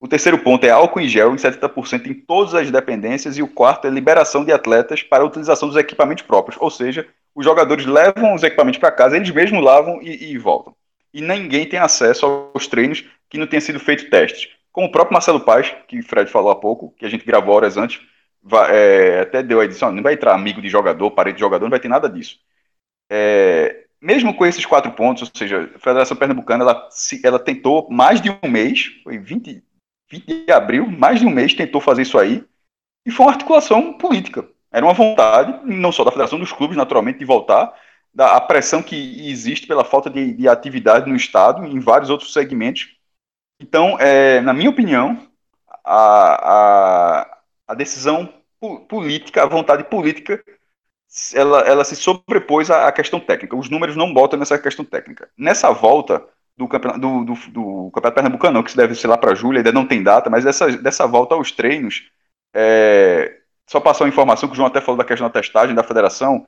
[0.00, 3.48] O terceiro ponto é álcool em gel em 70% em todas as dependências, e o
[3.48, 7.84] quarto é liberação de atletas para a utilização dos equipamentos próprios, ou seja, os jogadores
[7.84, 10.74] levam os equipamentos para casa, eles mesmos lavam e, e, voltam.
[11.12, 14.48] E ninguém tem acesso aos treinos que não tenha sido feito testes.
[14.72, 17.54] Como o próprio Marcelo Paz, que o Fred falou há pouco, que a gente gravou
[17.54, 18.00] horas antes,
[18.42, 21.64] vai, é, até deu a edição, não vai entrar amigo de jogador, parede de jogador,
[21.64, 22.38] não vai ter nada disso.
[23.10, 26.88] É, mesmo com esses quatro pontos, ou seja, a Federação Pernambucana, ela,
[27.22, 29.62] ela tentou mais de um mês, foi 20,
[30.10, 32.44] 20 de abril, mais de um mês tentou fazer isso aí,
[33.06, 34.46] e foi uma articulação política.
[34.74, 37.72] Era uma vontade, não só da federação, dos clubes, naturalmente, de voltar,
[38.12, 42.32] da a pressão que existe pela falta de, de atividade no Estado, em vários outros
[42.32, 42.88] segmentos.
[43.60, 45.28] Então, é, na minha opinião,
[45.84, 48.28] a, a, a decisão
[48.88, 50.42] política, a vontade política,
[51.32, 53.54] ela, ela se sobrepôs à, à questão técnica.
[53.54, 55.28] Os números não botam nessa questão técnica.
[55.38, 56.20] Nessa volta
[56.56, 59.86] do campeonato, do, do, do campeonato Pernambucano, que deve ser lá para julho, ainda não
[59.86, 62.10] tem data, mas dessa, dessa volta aos treinos,
[62.52, 65.82] é, só passar uma informação que o João até falou da questão da testagem da
[65.82, 66.46] federação.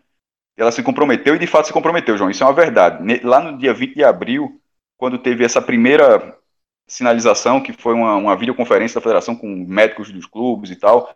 [0.57, 2.31] Ela se comprometeu e de fato se comprometeu, João.
[2.31, 3.20] Isso é uma verdade.
[3.22, 4.61] Lá no dia 20 de abril,
[4.96, 6.38] quando teve essa primeira
[6.87, 11.14] sinalização, que foi uma, uma videoconferência da federação com médicos dos clubes e tal,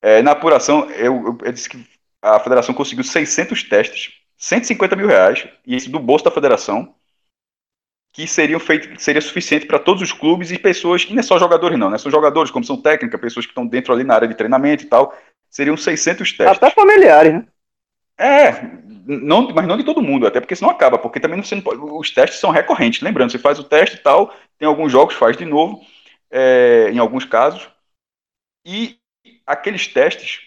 [0.00, 1.84] é, na apuração, eu, eu, eu, disse que
[2.22, 6.94] a federação conseguiu 600 testes, 150 mil reais, e isso do bolso da federação,
[8.12, 11.38] que seriam feito, seria suficiente para todos os clubes e pessoas, e não é só
[11.38, 11.98] jogadores não, né?
[11.98, 15.16] São jogadores, comissão técnica, pessoas que estão dentro ali na área de treinamento e tal,
[15.50, 16.56] seriam 600 testes.
[16.56, 17.46] Até familiares, né?
[18.18, 18.52] É,
[19.06, 22.10] não, mas não de todo mundo, até porque senão acaba, porque também não pode, os
[22.10, 25.44] testes são recorrentes, lembrando, você faz o teste e tal, tem alguns jogos, faz de
[25.44, 25.80] novo,
[26.30, 27.68] é, em alguns casos,
[28.64, 28.98] e
[29.46, 30.42] aqueles testes,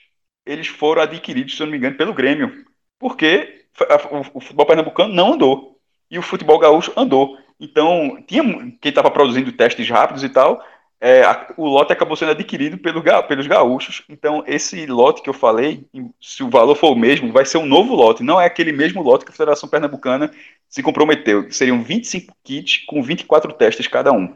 [0.45, 2.65] eles foram adquiridos, se eu não me engano, pelo Grêmio,
[2.99, 3.65] porque
[4.11, 5.79] o, o futebol pernambucano não andou,
[6.11, 7.37] e o futebol gaúcho andou.
[7.59, 8.43] Então, tinha
[8.79, 10.63] quem estava produzindo testes rápidos e tal,
[11.05, 14.03] é, a, o lote acabou sendo adquirido pelo, pelos gaúchos.
[14.07, 15.85] Então, esse lote que eu falei,
[16.21, 18.23] se o valor for o mesmo, vai ser um novo lote.
[18.23, 20.31] Não é aquele mesmo lote que a Federação Pernambucana
[20.69, 21.51] se comprometeu.
[21.51, 24.33] Seriam 25 kits com 24 testes cada um.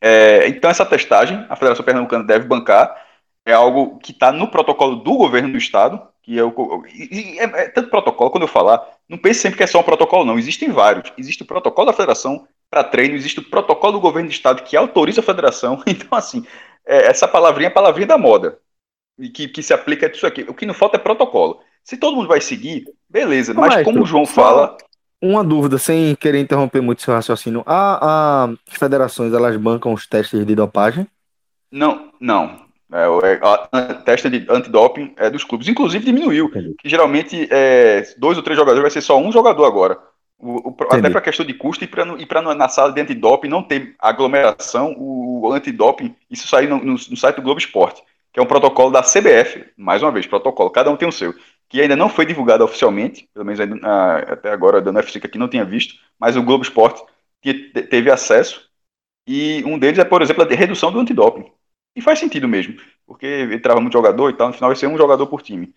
[0.00, 2.94] É, então, essa testagem, a Federação Pernambucana deve bancar.
[3.44, 6.84] É algo que está no protocolo do governo do estado, que é o.
[6.86, 10.24] É, é, tanto protocolo, quando eu falar, não pense sempre que é só um protocolo,
[10.24, 10.38] não.
[10.38, 11.12] Existem vários.
[11.18, 14.76] Existe o protocolo da federação para treino, existe o protocolo do governo do estado que
[14.76, 15.82] autoriza a federação.
[15.86, 16.46] Então, assim,
[16.86, 18.58] é, essa palavrinha é a palavrinha da moda.
[19.18, 20.42] E que, que se aplica a isso aqui.
[20.48, 21.60] O que não falta é protocolo.
[21.84, 23.52] Se todo mundo vai seguir, beleza.
[23.52, 24.76] Mas, mas como o João fala.
[25.20, 27.62] Uma dúvida, sem querer interromper muito seu raciocínio.
[27.66, 31.06] A, a, as federações, elas bancam os testes de dopagem?
[31.70, 32.70] Não, não.
[32.92, 35.68] É, é, a testa de antidoping é dos clubes.
[35.68, 36.50] Inclusive diminuiu.
[36.50, 39.98] Que geralmente é, dois ou três jogadores vai ser só um jogador agora.
[40.42, 43.94] O, o, até para questão de custo e para na sala de antidoping não ter
[43.98, 48.42] aglomeração, o, o antidoping, isso saiu no, no, no, site do Globo Esporte, que é
[48.42, 51.34] um protocolo da CBF, mais uma vez, protocolo, cada um tem o seu,
[51.68, 55.36] que ainda não foi divulgado oficialmente, pelo menos ainda, a, até agora, da UFC aqui
[55.36, 57.02] não tinha visto, mas o Globo Esporte
[57.90, 58.66] teve acesso,
[59.26, 61.44] e um deles é, por exemplo, a redução do antidoping.
[61.94, 62.76] E faz sentido mesmo,
[63.06, 65.74] porque entrava muito jogador e tal, no final vai ser um jogador por time.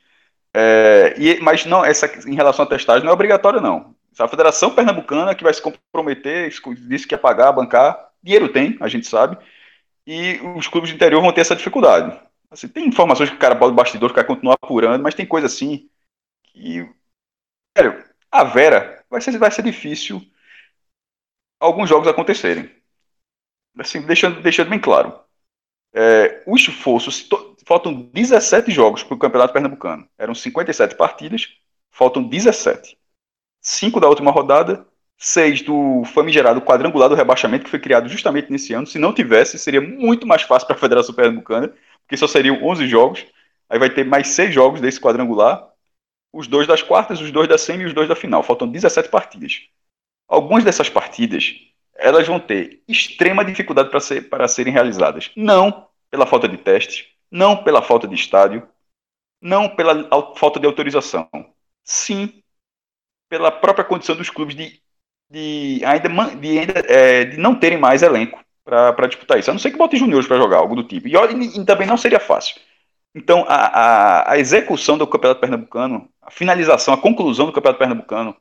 [0.55, 3.95] É, e, mas não, essa em relação à testagem não é obrigatório, não.
[4.19, 6.49] A Federação Pernambucana que vai se comprometer,
[6.87, 9.37] disse que ia pagar, bancar, dinheiro tem, a gente sabe,
[10.05, 12.19] e os clubes do interior vão ter essa dificuldade.
[12.51, 15.47] Assim, tem informações que o cara pode bastidor, o cara continua apurando, mas tem coisa
[15.47, 15.89] assim
[16.43, 16.87] que.
[17.77, 20.21] Sério, a Vera vai ser, vai ser difícil
[21.59, 22.69] alguns jogos acontecerem.
[23.77, 25.23] Assim, deixando, deixando bem claro
[25.93, 27.11] é, o esforço,
[27.65, 30.09] faltam 17 jogos para o Campeonato Pernambucano.
[30.17, 31.49] Eram 57 partidas,
[31.91, 32.97] faltam 17.
[33.63, 34.85] 5 da última rodada,
[35.17, 38.85] 6 do famigerado quadrangular do rebaixamento, que foi criado justamente nesse ano.
[38.85, 42.87] Se não tivesse, seria muito mais fácil para a Federação Pernambucana, porque só seriam 11
[42.87, 43.25] jogos.
[43.69, 45.67] Aí vai ter mais 6 jogos desse quadrangular.
[46.33, 48.43] Os dois das quartas, os dois da semi e os dois da final.
[48.43, 49.61] Faltam 17 partidas.
[50.27, 51.55] Algumas dessas partidas
[51.95, 55.31] elas vão ter extrema dificuldade para, ser, serem realizadas.
[55.35, 58.67] Não pela falta de testes, não pela falta de estádio,
[59.41, 61.29] não pela falta de autorização.
[61.83, 62.42] Sim,
[63.33, 64.79] pela própria condição dos clubes de,
[65.27, 69.49] de ainda, de, ainda é, de não terem mais elenco para disputar isso.
[69.49, 71.07] A não ser que bote juniores para jogar, algo do tipo.
[71.07, 72.61] E, e, e, também não seria fácil.
[73.15, 78.37] Então, a, a, a execução do Campeonato Pernambucano, a finalização, a conclusão do Campeonato Pernambucano,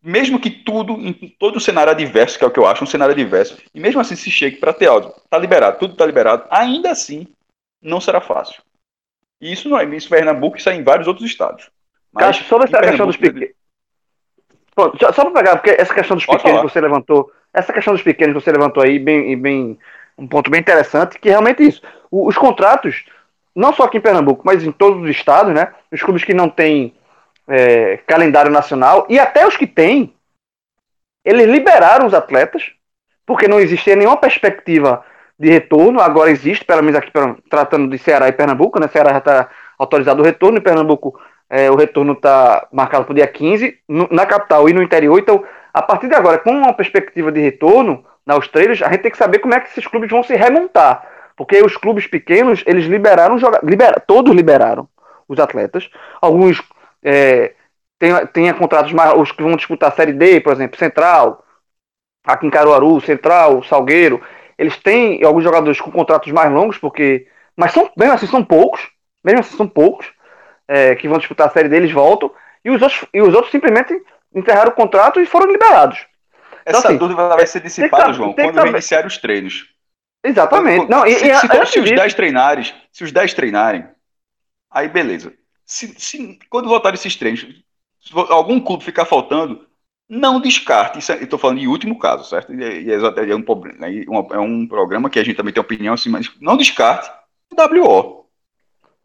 [0.00, 2.86] mesmo que tudo, em todo o cenário adverso, que é o que eu acho, um
[2.86, 6.46] cenário adverso, e mesmo assim se chegue para ter áudio, tá liberado, tudo tá liberado,
[6.50, 7.26] ainda assim
[7.82, 8.62] não será fácil.
[9.40, 11.68] E isso não é isso em Pernambuco, isso é em vários outros estados.
[12.12, 13.50] Mas sobre essa questão dos pequenos.
[14.98, 16.68] Só para pegar, porque essa questão dos Pode pequenos falar.
[16.68, 19.78] que você levantou, essa questão dos pequenos que você levantou aí, bem, bem,
[20.16, 21.82] um ponto bem interessante, que é realmente isso.
[22.10, 23.04] os contratos,
[23.54, 25.72] não só aqui em Pernambuco, mas em todos os estados, né?
[25.92, 26.94] Os clubes que não têm
[27.46, 30.14] é, calendário nacional, e até os que têm,
[31.24, 32.72] eles liberaram os atletas,
[33.26, 35.04] porque não existia nenhuma perspectiva
[35.38, 37.10] de retorno, agora existe, pelo menos aqui
[37.48, 38.88] tratando de Ceará e Pernambuco, né?
[38.88, 41.18] Ceará já está autorizado o retorno, e Pernambuco
[41.50, 45.18] é, o retorno está marcado para o dia 15, no, na capital e no interior,
[45.18, 49.10] então, a partir de agora, com uma perspectiva de retorno nos treinos, a gente tem
[49.10, 51.04] que saber como é que esses clubes vão se remontar,
[51.36, 54.88] porque os clubes pequenos, eles liberaram, libera, todos liberaram
[55.28, 56.62] os atletas, alguns
[57.02, 57.54] é,
[57.98, 59.14] tenha, tenha contratos mais.
[59.16, 61.44] Os que vão disputar a Série D, por exemplo, Central,
[62.24, 64.20] aqui em Caruaru, Central, Salgueiro,
[64.58, 67.28] eles têm alguns jogadores com contratos mais longos, porque.
[67.56, 68.88] Mas são, mesmo assim são poucos.
[69.22, 70.10] Mesmo assim são poucos
[70.70, 72.30] é, que vão disputar a série deles voltam.
[72.64, 74.00] E os outros, e os outros simplesmente
[74.32, 76.06] enterraram o contrato e foram liberados.
[76.62, 79.66] Então, Essa então, assim, dúvida vai ser dissipada, João, quando iniciar os treinos.
[80.22, 80.86] Exatamente.
[80.86, 83.84] Quando, Não, se, e, se, se, se os 10 treinarem, se os 10 treinarem,
[84.70, 85.32] aí beleza.
[85.66, 89.66] se, quando voltar esses treinos, se algum clube ficar faltando,
[90.08, 90.98] não descarte.
[90.98, 92.54] Isso, é, eu estou falando em último caso, certo?
[92.54, 96.30] E, é, é, um, é um programa que a gente também tem opinião assim, mas
[96.40, 97.10] não descarte
[97.50, 98.19] o WO.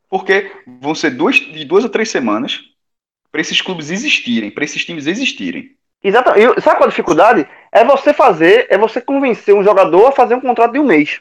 [0.09, 2.61] Porque vão ser duas, de duas a três semanas
[3.31, 5.75] para esses clubes existirem, para esses times existirem.
[6.01, 6.61] Exatamente.
[6.61, 7.47] Sabe qual a dificuldade?
[7.71, 11.19] É você fazer, é você convencer um jogador a fazer um contrato de um mês.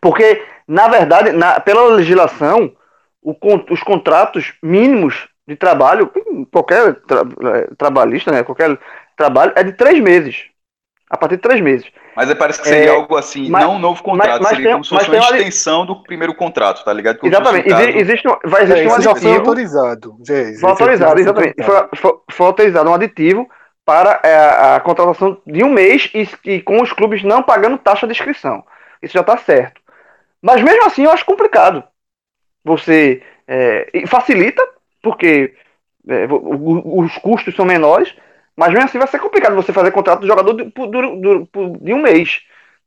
[0.00, 2.76] Porque, na verdade, na, pela legislação,
[3.22, 3.34] o,
[3.70, 6.12] os contratos mínimos de trabalho,
[6.52, 7.22] qualquer tra,
[7.54, 8.78] é, trabalhista, né, qualquer
[9.16, 10.44] trabalho, é de três meses.
[11.10, 11.86] A partir de três meses.
[12.14, 14.64] Mas parece que seria é, algo assim, mas, não um novo contrato, mas, mas seria
[14.64, 17.18] tem, como se fosse uma extensão do primeiro contrato, tá ligado?
[17.18, 17.68] Como exatamente.
[17.68, 19.20] Existe, vai existir é, um aditivo.
[19.20, 20.16] Foi autorizado.
[20.22, 21.62] Já foi autorizado, exatamente.
[21.62, 23.48] Foi, foi, foi, autorizado um aditivo
[23.84, 28.06] para é, a contratação de um mês e, e, com os clubes não pagando taxa
[28.06, 28.62] de inscrição.
[29.02, 29.80] Isso já está certo.
[30.42, 31.82] Mas mesmo assim eu acho complicado.
[32.64, 34.62] Você é, facilita,
[35.02, 35.54] porque
[36.06, 38.14] é, os custos são menores,
[38.58, 42.02] mas mesmo assim vai ser complicado você fazer contrato do jogador de, de, de um
[42.02, 42.40] mês.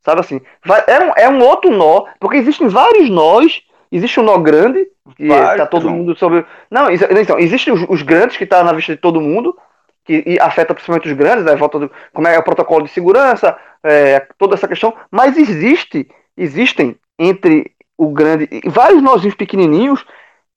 [0.04, 0.38] Sabe assim?
[0.62, 3.62] Vai, é, um, é um outro nó, porque existem vários nós.
[3.90, 6.44] Existe um nó grande, que Vai, tá todo mundo sobre.
[6.70, 9.56] Não, então, existem os, os grandes que tá na vista de todo mundo,
[10.04, 11.56] que afeta principalmente os grandes, né?
[11.56, 14.92] Volta do, como é o protocolo de segurança, é, toda essa questão.
[15.10, 16.06] Mas existe,
[16.36, 20.04] existem entre o grande, vários nozinhos pequenininhos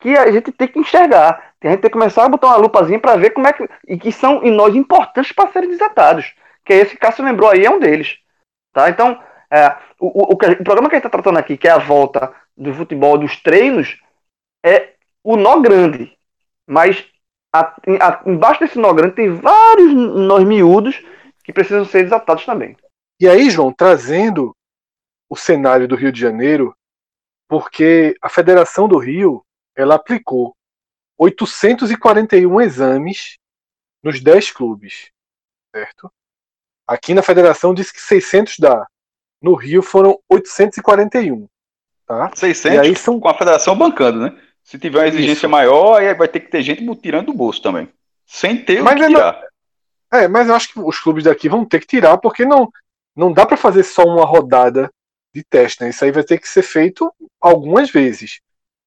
[0.02, 1.45] que a gente tem que enxergar.
[1.64, 3.68] A gente tem que começar a botar uma lupazinha para ver como é que.
[3.88, 6.34] E que são nós importantes para serem desatados.
[6.64, 8.18] Que é esse que Cássio lembrou aí, é um deles.
[8.72, 8.90] Tá?
[8.90, 9.20] Então,
[9.52, 12.34] é, o, o, o, programa que a gente está tratando aqui, que é a volta
[12.56, 14.00] do futebol, dos treinos,
[14.64, 16.16] é o nó grande.
[16.68, 17.06] Mas
[17.54, 21.04] a, a, embaixo desse nó grande tem vários nós miúdos
[21.44, 22.76] que precisam ser desatados também.
[23.20, 24.56] E aí, João, trazendo
[25.30, 26.76] o cenário do Rio de Janeiro,
[27.48, 29.44] porque a Federação do Rio
[29.76, 30.56] ela aplicou
[31.18, 33.38] 841 exames
[34.04, 35.10] nos 10 clubes,
[35.74, 36.12] certo?
[36.88, 38.86] Aqui na federação diz que 600 dá.
[39.42, 41.48] No Rio foram 841.
[42.06, 42.32] Tá?
[42.36, 43.20] 600 e aí são...
[43.20, 44.40] com a federação bancando, né?
[44.64, 45.50] Se tiver uma exigência Isso.
[45.50, 47.90] maior, aí vai ter que ter gente tirando do bolso também.
[48.26, 49.42] Sem ter mas o que tirar.
[50.12, 50.20] Não...
[50.20, 52.72] É, mas eu acho que os clubes daqui vão ter que tirar, porque não,
[53.16, 54.92] não dá para fazer só uma rodada
[55.34, 55.90] de teste, né?
[55.90, 58.40] Isso aí vai ter que ser feito algumas vezes.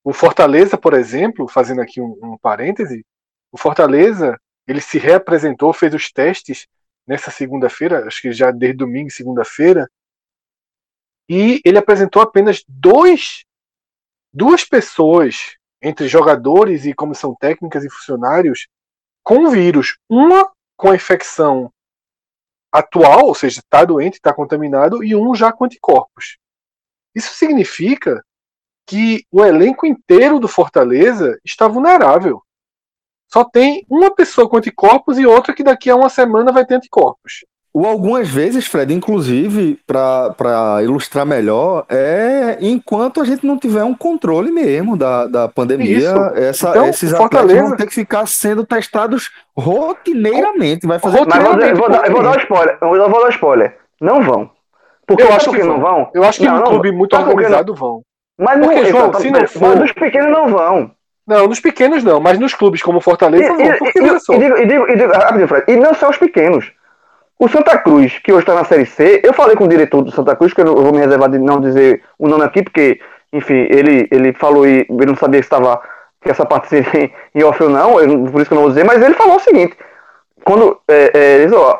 [0.09, 3.05] O Fortaleza, por exemplo, fazendo aqui um, um parêntese,
[3.53, 6.66] o Fortaleza ele se reapresentou, fez os testes
[7.07, 9.87] nessa segunda-feira, acho que já desde domingo, segunda-feira,
[11.29, 13.44] e ele apresentou apenas dois,
[14.33, 18.66] duas pessoas entre jogadores e comissão técnica e funcionários
[19.23, 19.99] com vírus.
[20.09, 21.71] Uma com a infecção
[22.73, 26.38] atual, ou seja, está doente, está contaminado, e um já com anticorpos.
[27.14, 28.25] Isso significa
[28.88, 32.40] que o elenco inteiro do Fortaleza está vulnerável.
[33.31, 36.77] Só tem uma pessoa com anticorpos e outra que daqui a uma semana vai ter
[36.77, 37.44] anticorpos.
[37.74, 43.94] Ou algumas vezes, Fred, inclusive, para ilustrar melhor, é enquanto a gente não tiver um
[43.94, 47.53] controle mesmo da, da pandemia, essa, então, esses Fortaleza...
[47.53, 50.87] atletas vão ter que ficar sendo testados rotineiramente.
[50.87, 51.61] Vai fazer rotineiramente.
[51.61, 52.79] Mas eu vou, dar, eu vou dar um spoiler.
[52.81, 53.79] Eu vou dar um spoiler.
[54.01, 54.51] Não vão.
[55.07, 56.11] Porque eu acho que não vão.
[56.14, 58.03] Eu acho que não, um clube muito organizado vão.
[58.38, 59.77] Mas Porque, não, João, se não for...
[59.77, 60.90] Mas os pequenos não vão.
[61.27, 63.79] Não, nos pequenos não, mas nos clubes como Fortaleza e, vão.
[63.79, 66.72] Porque, e, e, digo, e, digo, e, digo, rapidinho, Fred, e não são os pequenos.
[67.38, 70.11] O Santa Cruz, que hoje está na Série C, eu falei com o diretor do
[70.11, 72.62] Santa Cruz, que eu, não, eu vou me reservar de não dizer o nome aqui,
[72.62, 73.01] porque,
[73.33, 75.81] enfim, ele, ele falou e ele não sabia se estava
[76.20, 78.70] que essa parte seria em off ou não, eu, por isso que eu não vou
[78.70, 79.77] dizer, mas ele falou o seguinte:
[80.44, 81.79] quando é, é, ele disse, ó,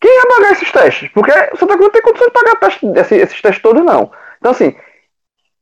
[0.00, 1.08] quem vai pagar esses testes?
[1.10, 4.10] Porque o Santa Cruz não tem condição de pagar teste, esses, esses testes todos, não.
[4.38, 4.74] Então, assim,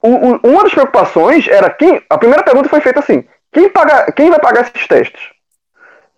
[0.03, 2.03] o, o, uma das preocupações era quem.
[2.09, 5.21] A primeira pergunta foi feita assim: quem, paga, quem vai pagar esses testes?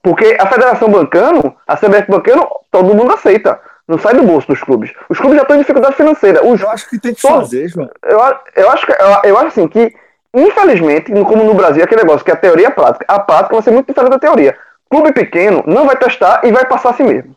[0.02, 3.60] Porque a federação bancando, a CBF bancando, todo mundo aceita.
[3.86, 4.92] Não sai do bolso dos clubes.
[5.08, 6.46] Os clubes já estão em dificuldade financeira.
[6.46, 7.90] Os, eu acho que tem que todos, fazer, João.
[8.04, 8.18] Eu,
[8.54, 9.92] eu, acho eu, eu acho assim que,
[10.32, 13.04] infelizmente, como no Brasil, aquele negócio que a teoria é prática.
[13.08, 14.56] A prática vai ser muito diferente da teoria.
[14.88, 17.34] Clube pequeno não vai testar e vai passar assim mesmo.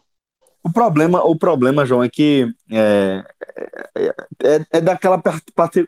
[0.64, 3.24] O problema, o problema, João, é que é,
[3.96, 5.22] é, é, é daquela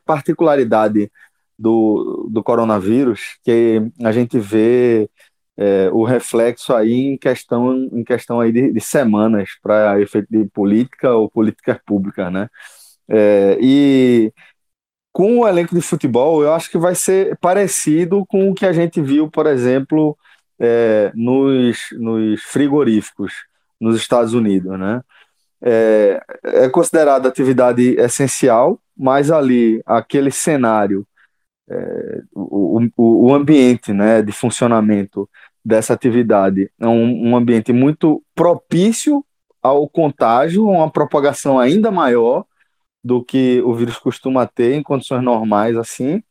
[0.06, 1.10] particularidade
[1.58, 5.10] do, do coronavírus que a gente vê
[5.58, 10.46] é, o reflexo aí em questão, em questão aí de, de semanas para efeito de
[10.50, 12.50] política ou políticas públicas, né?
[13.08, 14.34] É, e
[15.14, 18.74] com o elenco de futebol, eu acho que vai ser parecido com o que a
[18.74, 20.18] gente viu, por exemplo,
[20.60, 23.34] é, nos, nos frigoríficos
[23.80, 25.02] nos Estados Unidos, né?
[25.62, 31.08] É, é considerada atividade essencial, mas ali aquele cenário
[31.68, 35.28] é, o, o, o, ambiente né, de funcionamento
[35.64, 39.26] dessa atividade é um, um ambiente muito propício
[39.62, 42.46] ao contágio, uma propagação ainda maior
[43.04, 46.22] do que o vírus costuma ter em condições normais assim.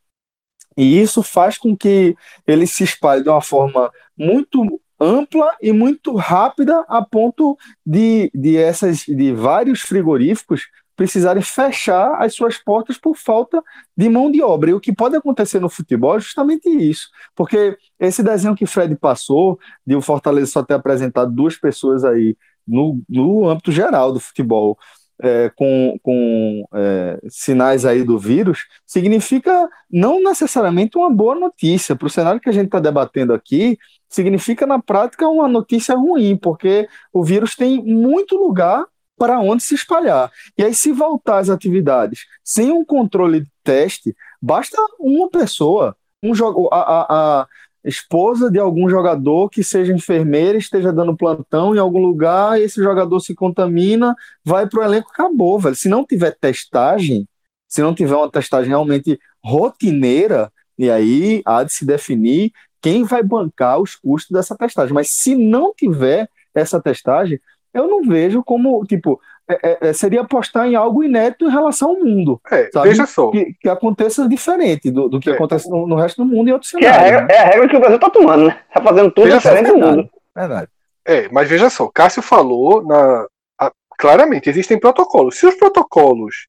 [0.77, 2.17] E isso faz com que
[2.47, 8.57] ele se espalhe de uma forma muito ampla e muito rápida a ponto de, de
[8.57, 13.63] essas de vários frigoríficos precisarem fechar as suas portas por falta
[13.97, 14.71] de mão de obra.
[14.71, 17.09] E o que pode acontecer no futebol é justamente isso.
[17.35, 22.37] Porque esse desenho que Fred passou, de o Fortaleza só ter apresentado duas pessoas aí
[22.67, 24.79] no, no âmbito geral do futebol,
[25.21, 31.95] é, com, com é, sinais aí do vírus, significa não necessariamente uma boa notícia.
[31.95, 33.79] Para o cenário que a gente está debatendo aqui,
[34.15, 38.87] significa na prática uma notícia ruim, porque o vírus tem muito lugar
[39.17, 40.31] para onde se espalhar.
[40.57, 46.33] E aí, se voltar às atividades sem um controle de teste, basta uma pessoa, um
[46.73, 47.49] a, a, a
[47.85, 53.21] esposa de algum jogador que seja enfermeira, esteja dando plantão em algum lugar, esse jogador
[53.21, 55.77] se contamina, vai para o elenco, acabou, velho.
[55.77, 57.29] Se não tiver testagem,
[57.69, 62.53] se não tiver uma testagem realmente rotineira, e aí há de se definir
[62.85, 64.93] quem vai bancar os custos dessa testagem.
[64.93, 67.41] Mas se não tiver essa testagem,
[67.73, 69.19] eu não vejo como, tipo,
[69.49, 72.39] é, é, é, seria apostar em algo inédito em relação ao mundo.
[72.53, 73.31] É, veja só.
[73.31, 75.33] Que, que, aconteça diferente do, do que é.
[75.33, 76.95] acontece no, no, resto do mundo e outros cenários.
[76.95, 77.35] É a, regra, né?
[77.35, 78.61] é a regra que o Brasil está tomando, né?
[78.69, 80.11] Está fazendo tudo veja diferente do mundo.
[80.37, 80.69] Verdade.
[81.07, 83.27] É, mas veja só, Cássio falou na,
[83.59, 85.39] a, claramente, existem protocolos.
[85.39, 86.49] Se os protocolos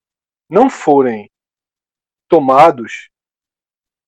[0.50, 1.30] não forem
[2.28, 3.10] tomados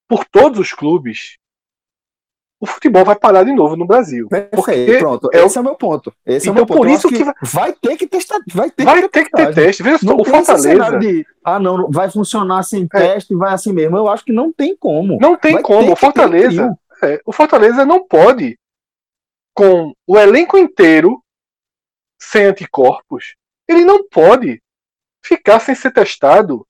[0.09, 1.37] por todos os clubes,
[2.59, 4.27] o futebol vai parar de novo no Brasil.
[4.99, 5.29] Pronto.
[5.33, 5.59] É Esse o...
[5.59, 6.13] é o meu ponto.
[6.25, 6.77] Esse então, é o meu ponto.
[6.77, 9.83] por isso que, vai ter que testar, vai ter vai que ter, que ter teste.
[9.83, 12.87] Veja não o Fortaleza de, ah, não, vai funcionar sem é.
[12.87, 13.97] teste, vai assim mesmo.
[13.97, 15.19] Eu acho que não tem como.
[15.19, 15.91] Não tem vai como.
[15.91, 18.57] O Fortaleza, é, o Fortaleza não pode
[19.53, 21.21] com o elenco inteiro
[22.19, 23.35] sem anticorpos.
[23.67, 24.61] Ele não pode
[25.23, 26.65] ficar sem ser testado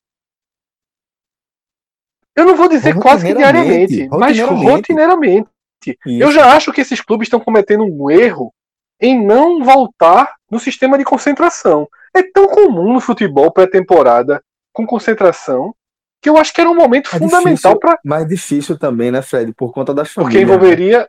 [2.38, 5.50] eu não vou dizer quase que diariamente, mas rotineiramente.
[5.86, 6.00] Isso.
[6.06, 8.54] Eu já acho que esses clubes estão cometendo um erro
[9.00, 11.88] em não voltar no sistema de concentração.
[12.16, 14.42] É tão comum no futebol pré-temporada
[14.74, 15.74] com concentração
[16.22, 18.00] que eu acho que era um momento é fundamental para.
[18.04, 19.54] Mais difícil também, né, Fred?
[19.54, 20.34] Por conta das famílias.
[20.34, 21.00] Porque envolveria.
[21.00, 21.08] Né?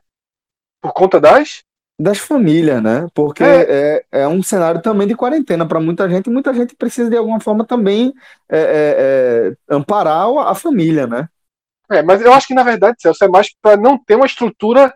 [0.80, 1.62] Por conta das?
[2.00, 3.08] Das famílias, né?
[3.12, 6.76] Porque é, é, é um cenário também de quarentena para muita gente e muita gente
[6.76, 8.12] precisa de alguma forma também
[8.48, 11.28] é, é, é amparar a família, né?
[11.90, 14.92] É, mas eu acho que na verdade, Celso, é mais para não ter uma estrutura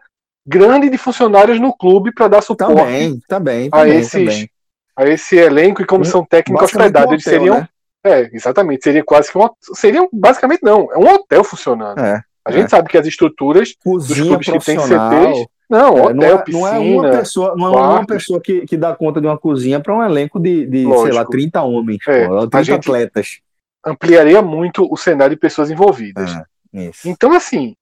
[0.47, 4.51] grande de funcionários no clube para dar suporte também, também, a, esses, também.
[4.97, 7.09] a esse elenco e comissão técnica hospedada.
[7.09, 7.61] Um Eles seriam.
[7.61, 7.68] Né?
[8.05, 8.82] É, exatamente.
[8.82, 9.49] Seria quase que um.
[9.74, 10.88] Seriam, basicamente, não.
[10.93, 11.99] É um hotel funcionando.
[12.01, 12.68] É, a gente é.
[12.68, 15.47] sabe que as estruturas Cozinha dos clubes que têm CTs.
[15.70, 18.66] Não, é, hotel, não é, piscina, não é uma pessoa, não é uma pessoa que,
[18.66, 22.07] que dá conta de uma cozinha para um elenco de, de sei lá, 30 homens,
[22.07, 23.40] é, pô, 30 atletas.
[23.86, 26.30] Ampliaria muito o cenário de pessoas envolvidas.
[26.73, 27.09] Isso.
[27.09, 27.77] Então, assim,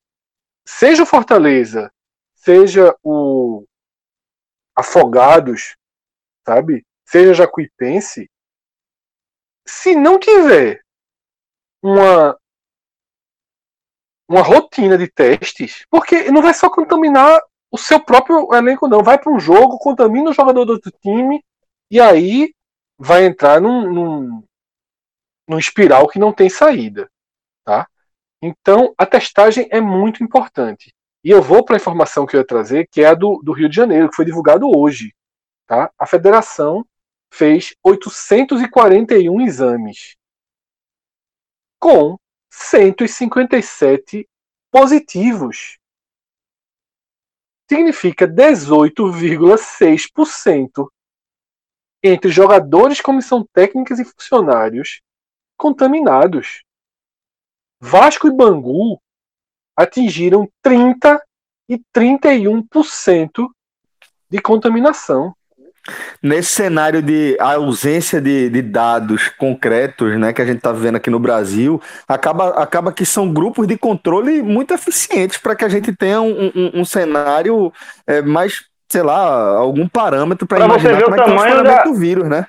[0.66, 1.92] seja o Fortaleza,
[2.34, 3.64] seja o
[4.76, 5.76] Afogados,
[6.46, 6.84] sabe?
[7.04, 8.30] Seja Jacuipense,
[9.66, 10.82] se não tiver
[11.82, 12.36] uma
[14.28, 19.02] uma rotina de testes, porque não vai só contaminar o seu próprio elenco, não.
[19.02, 21.44] Vai para um jogo, contamina o jogador do outro time,
[21.90, 22.54] e aí
[22.96, 24.44] vai entrar num, num,
[25.48, 27.10] num espiral que não tem saída.
[28.42, 30.94] Então, a testagem é muito importante.
[31.22, 33.52] E eu vou para a informação que eu ia trazer, que é a do, do
[33.52, 35.14] Rio de Janeiro, que foi divulgado hoje.
[35.66, 35.92] Tá?
[35.98, 36.84] A federação
[37.32, 40.16] fez 841 exames,
[41.78, 42.18] com
[42.50, 44.26] 157
[44.70, 45.78] positivos.
[47.68, 50.88] Significa 18,6%
[52.02, 55.00] entre jogadores, comissão técnicas e funcionários
[55.56, 56.62] contaminados.
[57.80, 59.00] Vasco e Bangu
[59.76, 61.20] atingiram 30
[61.68, 63.48] e 31%
[64.28, 65.34] de contaminação.
[66.22, 71.08] Nesse cenário de ausência de, de, dados concretos né, que a gente está vivendo aqui
[71.08, 75.96] no Brasil, acaba, acaba que são grupos de controle muito eficientes para que a gente
[75.96, 77.72] tenha um, um, um cenário
[78.06, 81.64] é, mais, sei lá, algum parâmetro para imaginar ver como o é que é o
[81.64, 81.82] da...
[81.82, 82.46] do vírus, né?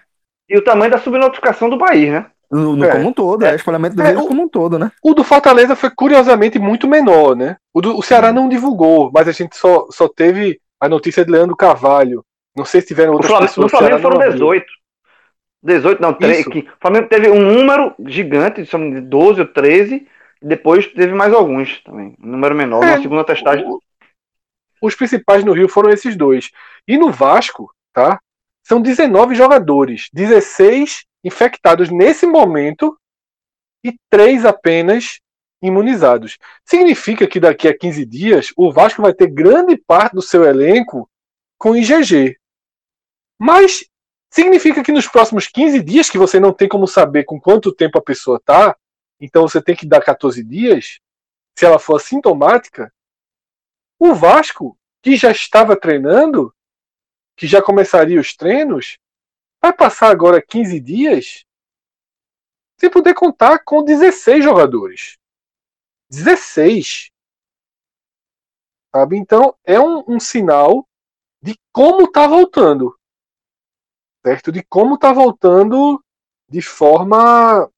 [0.50, 2.26] E o tamanho da subnotificação do país, né?
[2.52, 2.91] No, no é.
[2.91, 4.91] como um todo, é, é espalhamento do é, vírus como um todo, né?
[5.02, 7.56] O do Fortaleza foi curiosamente muito menor, né?
[7.74, 11.32] O, do, o Ceará não divulgou, mas a gente só, só teve a notícia de
[11.32, 12.26] Leandro Carvalho.
[12.56, 13.72] Não sei se tiveram outras Flamengo, pessoas.
[13.72, 14.66] No Flamengo foram 18.
[15.64, 20.08] 18, não, 3, que, o Flamengo teve um número gigante, de 12 ou 13,
[20.41, 22.16] Depois teve mais alguns também.
[22.22, 22.84] Um número menor.
[22.84, 23.66] É, na segunda testagem.
[23.66, 23.80] o-
[24.82, 26.49] Os principais no Rio foram esses dois.
[26.88, 28.20] E no Vasco, tá?
[28.64, 32.97] São 19 jogadores, 16 infectados nesse momento
[33.84, 35.19] e três apenas
[35.61, 36.38] imunizados.
[36.65, 41.09] Significa que daqui a 15 dias o Vasco vai ter grande parte do seu elenco
[41.57, 42.38] com IgG.
[43.39, 43.86] Mas
[44.32, 47.97] significa que nos próximos 15 dias, que você não tem como saber com quanto tempo
[47.97, 48.76] a pessoa tá,
[49.19, 50.99] então você tem que dar 14 dias,
[51.57, 52.91] se ela for assintomática,
[53.99, 56.53] o Vasco, que já estava treinando,
[57.36, 58.97] que já começaria os treinos,
[59.62, 61.45] vai passar agora 15 dias
[62.80, 65.18] sem poder contar com 16 jogadores.
[66.09, 67.12] 16.
[68.93, 69.18] Sabe?
[69.18, 70.88] Então é um, um sinal
[71.41, 72.97] de como está voltando.
[74.26, 74.51] Certo?
[74.51, 76.03] De como está voltando
[76.49, 77.70] de forma.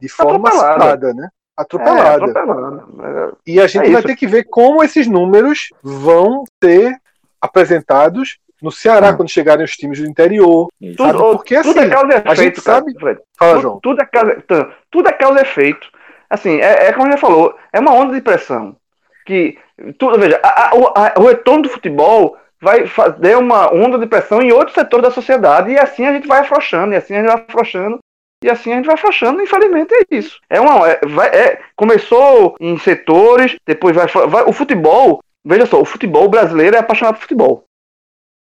[0.00, 1.14] De forma Atropelada.
[1.14, 1.28] né?
[1.28, 2.24] É, Atropelada.
[2.30, 3.36] atropelada.
[3.46, 7.00] E a gente É vai ter que ver como esses números vão ser
[7.40, 9.14] apresentados no Ceará Ah.
[9.14, 10.68] quando chegarem os times do interior.
[10.96, 13.20] Tudo, Porque tudo é assim, causa e a gente efeito, cara, sabe- Fred.
[13.38, 13.80] Fala, tudo, João.
[13.80, 15.86] tudo é causa, tu- tudo é causa e efeito.
[16.30, 18.76] Assim, é, é como já falou, é uma onda de pressão.
[19.24, 19.58] Que,
[19.98, 24.06] tudo, veja, a- a- o, a- o retorno do futebol vai fazer uma onda de
[24.06, 27.18] pressão em outros setores da sociedade, e assim a gente vai afrouxando, e assim a
[27.20, 27.98] gente vai afrouxando,
[28.42, 30.38] e assim a gente vai afrouxando, infelizmente é isso.
[30.50, 34.42] É uma, é, vai- é- começou em setores, depois vai, vai.
[34.44, 37.64] O futebol, veja só, o futebol brasileiro é apaixonado por futebol.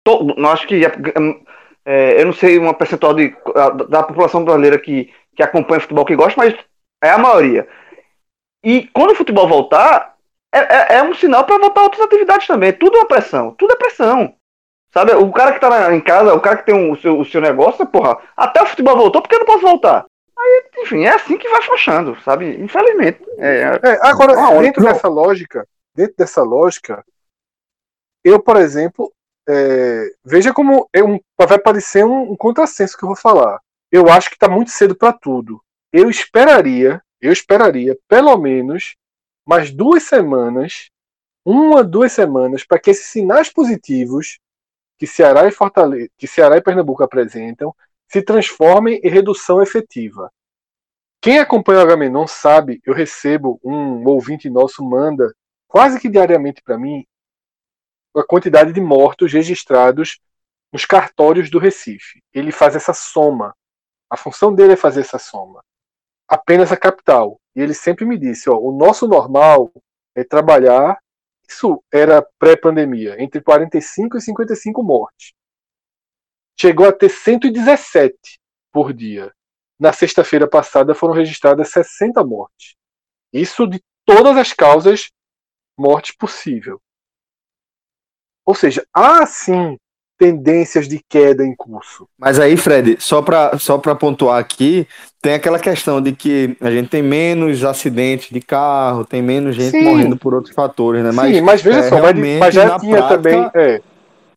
[0.06, 0.84] To- eu acho que
[1.84, 3.34] é, eu não sei uma percentual de,
[3.88, 6.54] da população brasileira que, que acompanha futebol que gosta, mas
[7.02, 7.66] é a maioria.
[8.64, 10.14] E quando o futebol voltar,
[10.54, 10.58] é,
[10.94, 12.72] é, é um sinal para voltar outras atividades também.
[12.72, 14.32] Tudo é uma pressão, tudo é pressão.
[14.92, 17.24] Sabe, o cara que tá em casa, o cara que tem um- o, seu, o
[17.24, 20.06] seu negócio, porra, até o futebol voltou, por que eu não posso voltar?
[20.38, 22.56] Aí, enfim, é assim que vai afrouxando, sabe?
[22.62, 23.18] Infelizmente.
[23.38, 27.04] É, É, agora, Ah, olha, dentro dessa lógica, dentro dessa lógica,
[28.24, 29.12] eu, por exemplo,
[29.48, 33.60] é, veja como é um, vai parecer um, um contrassenso que eu vou falar.
[33.90, 35.62] Eu acho que está muito cedo para tudo.
[35.92, 38.96] Eu esperaria, eu esperaria pelo menos
[39.46, 40.90] mais duas semanas,
[41.44, 44.38] uma, duas semanas, para que esses sinais positivos
[44.98, 47.74] que Ceará e Fortaleza, que Ceará e Pernambuco apresentam,
[48.08, 50.30] se transformem em redução efetiva.
[51.20, 55.32] Quem acompanha o Agamenon sabe, eu recebo um ouvinte nosso manda
[55.68, 57.04] quase que diariamente para mim
[58.20, 60.18] a quantidade de mortos registrados
[60.72, 62.22] nos cartórios do Recife.
[62.32, 63.54] Ele faz essa soma.
[64.10, 65.62] A função dele é fazer essa soma.
[66.28, 67.40] Apenas a capital.
[67.54, 69.70] E ele sempre me disse, ó, o nosso normal
[70.14, 70.98] é trabalhar,
[71.48, 75.32] isso era pré-pandemia, entre 45 e 55 mortes.
[76.58, 78.38] Chegou a ter 117
[78.72, 79.32] por dia.
[79.78, 82.74] Na sexta-feira passada foram registradas 60 mortes.
[83.32, 85.10] Isso de todas as causas
[85.78, 86.80] morte possível.
[88.46, 89.76] Ou seja, há sim
[90.18, 92.08] tendências de queda em curso.
[92.18, 94.86] Mas aí, Fred, só para só pra pontuar aqui,
[95.20, 99.72] tem aquela questão de que a gente tem menos acidentes de carro, tem menos gente
[99.72, 99.84] Sim.
[99.84, 101.12] morrendo por outros fatores, né?
[101.12, 103.50] sim, mas veja é, só, mas, mas já tinha prática, também.
[103.54, 103.82] É,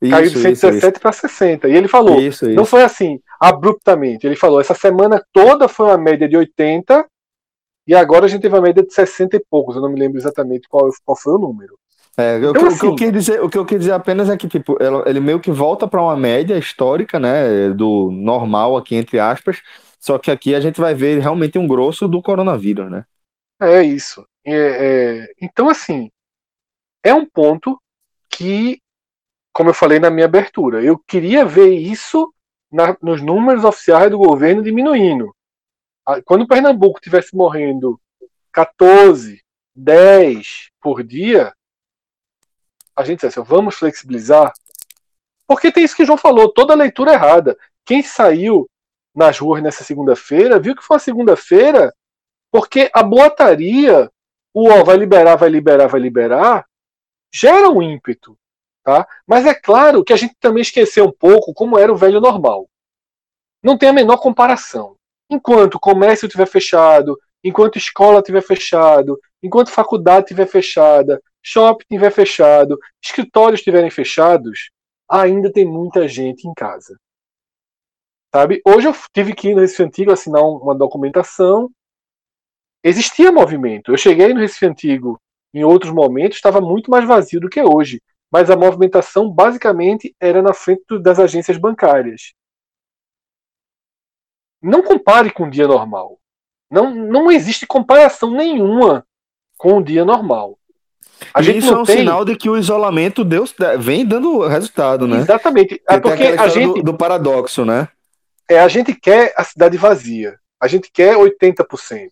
[0.09, 1.67] caiu de isso, 117 para 60.
[1.67, 2.55] E ele falou, Isso, isso.
[2.55, 4.25] não foi assim, abruptamente.
[4.25, 7.05] Ele falou, essa semana toda foi uma média de 80
[7.87, 9.75] e agora a gente teve uma média de 60 e poucos.
[9.75, 11.77] Eu não me lembro exatamente qual, qual foi o número.
[12.19, 13.91] É, o, Então, que- o que assim- eu quis dizer, o que eu quis dizer
[13.93, 18.75] apenas é que tipo, ele meio que volta para uma média histórica, né, do normal
[18.77, 19.61] aqui entre aspas,
[19.99, 23.05] só que aqui a gente vai ver realmente um grosso do coronavírus, né?
[23.61, 24.25] É isso.
[24.45, 26.09] É, é, então, assim,
[27.03, 27.79] é um ponto
[28.29, 28.79] que,
[29.53, 32.33] como eu falei na minha abertura, eu queria ver isso
[32.71, 35.33] na- nos números oficiais do governo diminuindo.
[36.05, 37.99] Ah, Quando o Pernambuco tivesse morrendo
[38.51, 39.41] 14,
[39.75, 41.53] 10 por dia,
[42.99, 44.51] a gente disse assim, vamos flexibilizar.
[45.47, 47.57] Porque tem isso que João falou, toda leitura errada.
[47.85, 48.69] Quem saiu
[49.15, 51.93] nas ruas nessa segunda-feira viu que foi uma segunda-feira
[52.51, 54.11] porque a boataria,
[54.53, 56.65] o ó, vai liberar, vai liberar, vai liberar,
[57.33, 58.37] gera um ímpeto.
[58.83, 59.07] Tá?
[59.25, 62.67] Mas é claro que a gente também esqueceu um pouco como era o velho normal.
[63.63, 64.97] Não tem a menor comparação.
[65.29, 72.11] Enquanto o comércio estiver fechado, enquanto escola estiver fechado, enquanto faculdade estiver fechada, shopping estiver
[72.11, 74.71] fechado, escritórios estiverem fechados,
[75.09, 76.97] ainda tem muita gente em casa.
[78.33, 78.61] Sabe?
[78.65, 81.69] Hoje eu tive que ir no Recife Antigo assinar um- uma documentação
[82.83, 83.91] existia movimento.
[83.91, 85.19] Eu cheguei no Recife Antigo
[85.53, 88.01] em outros momentos, estava muito mais vazio do que hoje.
[88.31, 92.33] Mas a movimentação basicamente era na frente das agências bancárias.
[94.61, 96.19] Não compare com um dia normal.
[96.69, 99.05] Não, não existe comparação nenhuma
[99.57, 100.58] com o dia normal.
[101.33, 101.97] A gente isso é um tem...
[101.97, 103.45] sinal de que o isolamento deu,
[103.79, 105.17] vem dando resultado, né?
[105.17, 105.81] Exatamente.
[105.87, 107.87] É porque a gente do, do, paradoxo, né?
[108.49, 110.37] É, a gente quer a cidade vazia.
[110.59, 112.09] A gente quer 80%.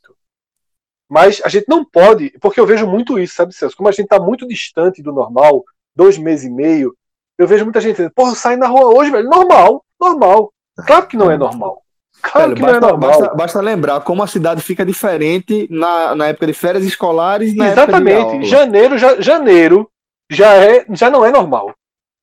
[1.09, 3.75] Mas a gente não pode, porque eu vejo muito isso, sabe, Celso?
[3.75, 5.63] Como a gente está muito distante do normal,
[5.95, 6.95] dois meses e meio,
[7.37, 9.29] eu vejo muita gente dizendo, porra, eu saí na rua hoje, velho.
[9.29, 10.53] Normal, normal.
[10.85, 11.81] Claro que não é normal.
[12.21, 13.09] Claro que basta, não é normal.
[13.09, 17.55] Basta, basta, lembrar como a cidade fica diferente na, na época de férias escolares.
[17.55, 18.45] Na Exatamente.
[18.45, 19.89] janeiro, já, janeiro
[20.29, 21.73] já, é, já não é normal.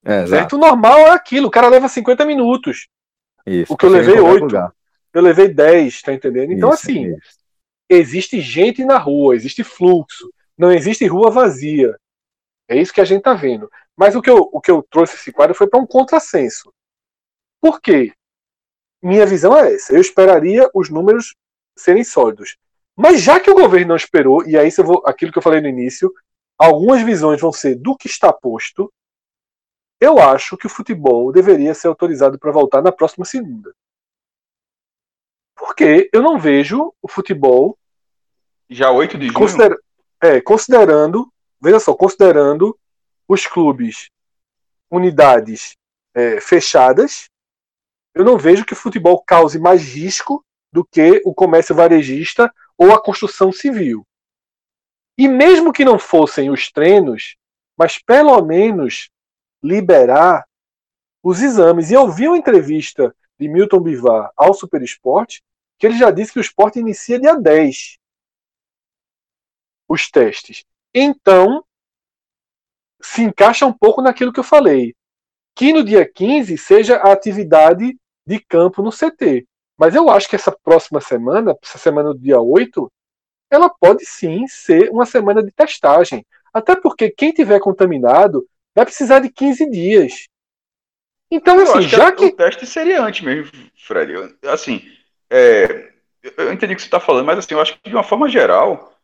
[0.05, 0.57] É, certo?
[0.57, 1.49] O normal é aquilo.
[1.49, 2.89] O cara leva 50 minutos.
[3.47, 4.73] Isso, o que eu levei 8.
[5.15, 6.53] Eu levei 10, tá entendendo?
[6.53, 7.39] Então, isso, assim, isso.
[7.89, 10.29] existe gente na rua, existe fluxo.
[10.59, 11.97] Não existe rua vazia.
[12.69, 13.71] É isso que a gente tá vendo.
[13.97, 16.73] Mas o que eu, o que eu trouxe esse quadro foi para um contrassenso.
[17.61, 18.13] Por quê?
[19.05, 19.93] Minha visão é essa.
[19.93, 21.37] Eu esperaria os números
[21.77, 22.57] serem sólidos.
[22.97, 25.61] Mas já que o governo não esperou, e aí eu vou, aquilo que eu falei
[25.61, 26.11] no início,
[26.57, 28.91] algumas visões vão ser do que está posto,
[30.01, 33.75] eu acho que o futebol deveria ser autorizado para voltar na próxima segunda.
[35.55, 37.77] Porque eu não vejo o futebol.
[38.71, 39.79] Já 8 de junho?
[40.23, 41.31] É, considerando,
[41.61, 42.79] veja só, considerando
[43.29, 44.09] os clubes,
[44.91, 45.77] unidades
[46.15, 47.29] é, fechadas
[48.15, 52.93] eu não vejo que o futebol cause mais risco do que o comércio varejista ou
[52.93, 54.07] a construção civil.
[55.17, 57.37] E mesmo que não fossem os treinos,
[57.77, 59.11] mas pelo menos
[59.63, 60.45] liberar
[61.23, 61.91] os exames.
[61.91, 65.43] E eu vi uma entrevista de Milton Bivar ao Super Esporte,
[65.79, 67.99] que ele já disse que o esporte inicia dia 10
[69.89, 70.65] os testes.
[70.95, 71.65] Então,
[73.01, 74.95] se encaixa um pouco naquilo que eu falei.
[75.55, 77.97] Que no dia 15 seja a atividade
[78.27, 79.47] de campo no CT.
[79.77, 82.91] Mas eu acho que essa próxima semana, essa semana do dia 8,
[83.51, 86.25] ela pode sim ser uma semana de testagem.
[86.53, 90.27] Até porque quem tiver contaminado vai precisar de 15 dias.
[91.31, 92.27] Então, eu assim, já que.
[92.27, 94.37] O teste seria antes mesmo, Fred.
[94.45, 94.83] Assim,
[95.29, 95.93] é,
[96.37, 98.29] eu entendi o que você está falando, mas assim, eu acho que de uma forma
[98.29, 98.97] geral,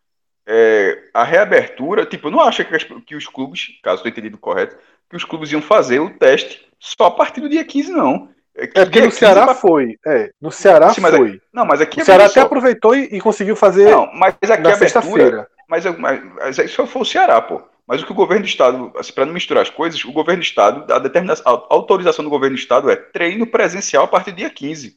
[0.46, 4.38] é, a reabertura, tipo, eu não acho que, que os clubes, caso eu tenha entendido
[4.38, 4.76] correto,
[5.08, 8.28] que os clubes iam fazer o teste só a partir do dia 15, não.
[8.56, 9.54] É, é porque no Ceará pra...
[9.54, 9.98] foi.
[10.06, 11.36] É, no Ceará Sim, foi.
[11.36, 11.40] É...
[11.52, 13.90] Não, mas aqui o Ceará até aproveitou e, e, conseguiu fazer.
[13.90, 15.48] Não, mas aqui na sexta-feira.
[15.68, 17.62] Mas, mas, mas isso foi o Ceará, pô.
[17.86, 20.40] Mas o que o governo do Estado, assim, para não misturar as coisas, o governo
[20.40, 24.30] do Estado, a, determinação, a autorização do governo do Estado é treino presencial a partir
[24.30, 24.96] do dia 15.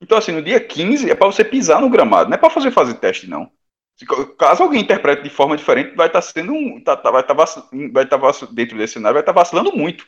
[0.00, 2.70] Então, assim, no dia 15 é para você pisar no gramado, não é para fazer
[2.70, 3.50] fazer teste, não.
[4.38, 6.82] Caso alguém interprete de forma diferente, vai estar tá sendo um.
[6.82, 7.44] Tá, tá, vai estar tá
[7.92, 10.06] vai tá dentro desse cenário, vai estar tá vacilando muito.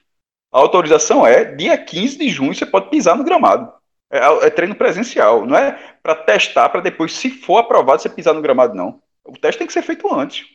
[0.57, 3.71] A autorização é dia 15 de junho você pode pisar no gramado.
[4.11, 8.33] É, é treino presencial, não é para testar para depois, se for aprovado, você pisar
[8.33, 9.03] no gramado, não.
[9.23, 10.47] O teste tem que ser feito antes.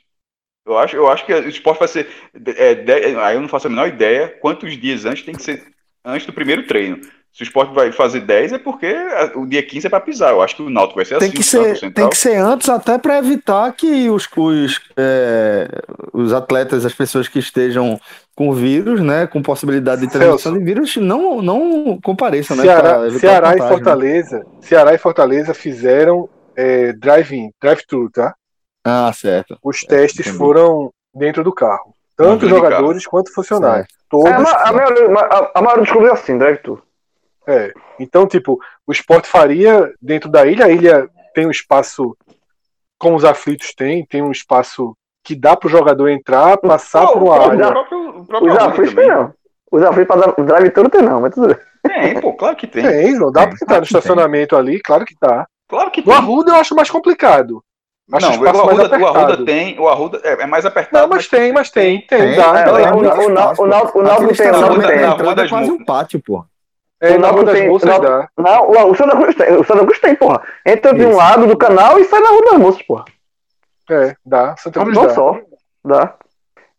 [0.65, 2.09] Eu acho, eu acho que o esporte vai ser.
[2.57, 5.71] É, de, aí eu não faço a menor ideia quantos dias antes tem que ser
[6.03, 6.99] antes do primeiro treino.
[7.33, 8.93] Se o esporte vai fazer 10 é porque
[9.35, 10.31] o dia 15 é para pisar.
[10.31, 11.37] Eu acho que o Náutico vai ser tem assim.
[11.37, 15.69] Que ser, tem que ser antes até para evitar que os, os, é,
[16.11, 17.97] os atletas, as pessoas que estejam
[18.35, 22.63] com vírus, né, com possibilidade de transmissão de vírus, não, não compareçam, né?
[22.63, 24.45] Ceará, Ceará e Fortaleza, né?
[24.61, 28.35] Ceará e Fortaleza fizeram é, drive-in, drive-thru, tá?
[28.83, 29.57] Ah, certo.
[29.63, 31.93] Os testes foram dentro do carro.
[32.17, 33.87] Tanto jogadores quanto funcionários.
[34.09, 34.29] Todos.
[34.29, 36.81] É, a, a, maioria, a, a maioria dos clubes é assim, drive-thru.
[37.47, 37.73] É.
[37.99, 42.15] Então, tipo, o esporte faria dentro da ilha, a ilha tem um espaço,
[42.99, 47.39] como os aflitos têm, tem um espaço que dá pro jogador entrar, passar por uma
[47.39, 47.73] área.
[48.41, 49.33] os aflitos tem não.
[49.71, 51.57] Os aflitos para drive tudo tem não, mas tudo bem.
[51.83, 52.83] Tem, pô, claro que tem.
[52.83, 54.59] Tem, não dá pra entrar no estacionamento tem.
[54.59, 55.47] ali, claro que tá.
[55.67, 56.13] Claro que tem.
[56.13, 57.63] O Arruda eu acho mais complicado.
[58.11, 61.03] Acho não, o Arruda, o Arruda tem, o Arruda é, é mais apertado.
[61.03, 62.35] Não, mas, tem, mas tem, tem, tem.
[62.35, 62.59] dá.
[62.59, 65.03] É, o Náutico tem, o Náutico tem.
[65.03, 66.45] Arruda é quase um pátio, pô.
[67.01, 67.67] É, o Náutico tem.
[67.67, 68.29] Náutico, dá.
[68.37, 70.41] Não, o, o Santa Cruz tem, o Santa Cruz tem, porra.
[70.65, 73.05] Entra de um lado do canal e sai na Rua das Moças, porra.
[73.89, 74.55] É, dá.
[74.57, 75.13] Santa Cruz não dá.
[75.13, 75.39] só,
[75.83, 76.13] dá.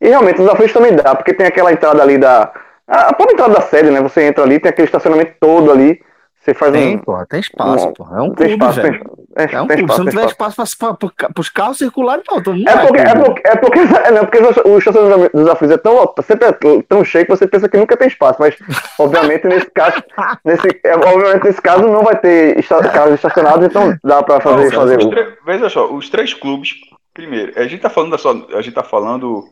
[0.00, 2.52] E realmente, os aflitos também dá, porque tem aquela entrada ali da.
[2.86, 4.00] A própria entrada da sede, né?
[4.00, 6.00] Você entra ali, tem aquele estacionamento todo ali.
[6.42, 6.98] Você faz tem, um.
[6.98, 8.18] Porra, tem espaço, um, porra.
[8.18, 8.98] É um clube, espaço, velho.
[9.36, 9.82] Tem, é, é um clube.
[9.82, 12.42] Espaço, Se não tiver espaço para os carros circulares, não.
[12.42, 15.76] Todo mundo é, porque, é, porque, é porque, é não, porque o estacionamento dos aflitos
[15.76, 18.40] é tão, sempre é tão cheio que você pensa que nunca tem espaço.
[18.40, 18.56] Mas,
[18.98, 20.02] obviamente, nesse caso,
[20.44, 22.60] nesse, é, obviamente, nesse caso não vai ter
[22.92, 24.64] carros estacionados, então dá para fazer.
[24.64, 25.38] Não, fazer.
[25.46, 26.74] Veja só, os três clubes,
[27.14, 29.44] primeiro, a gente está falando, da só, a gente tá falando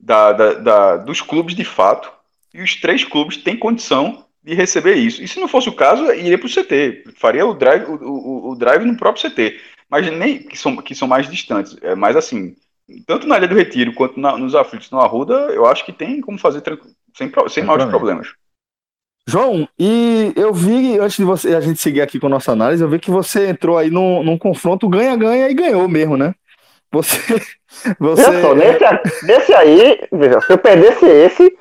[0.00, 2.10] da, da, da, dos clubes de fato,
[2.54, 5.22] e os três clubes têm condição de receber isso.
[5.22, 8.50] E se não fosse o caso, iria para o CT, faria o drive, o, o,
[8.50, 9.60] o, drive no próprio CT.
[9.90, 11.76] Mas nem que são, que são mais distantes.
[11.82, 12.54] É, mas assim,
[13.06, 16.20] tanto na Ilha do Retiro quanto na, nos aflitos no Arruda, eu acho que tem
[16.20, 16.62] como fazer
[17.14, 18.28] sem, sem maiores problemas.
[19.26, 22.82] João, e eu vi, antes de você, a gente seguir aqui com a nossa análise,
[22.82, 26.34] eu vi que você entrou aí num, num confronto ganha-ganha e ganhou mesmo, né?
[26.90, 27.18] Você.
[28.00, 28.22] você...
[28.40, 31.58] Só, nesse, nesse aí, veja, se eu perdesse esse,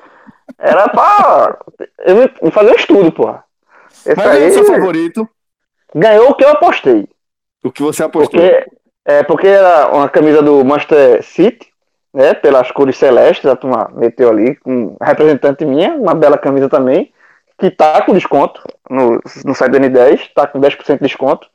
[0.57, 1.59] era pra
[2.41, 3.43] eu fazer um estudo, porra.
[4.05, 5.29] Esse Mas aí, é o seu favorito?
[5.93, 7.07] Ganhou o que eu apostei.
[7.63, 8.39] O que você apostou?
[8.39, 8.65] Porque,
[9.05, 11.67] é, porque era uma camisa do Manchester City,
[12.13, 12.33] né?
[12.33, 17.11] Pelas cores celestes, a turma meteu ali, com representante minha, uma bela camisa também,
[17.57, 21.47] que tá com desconto no, no site do N10, tá com 10% de desconto.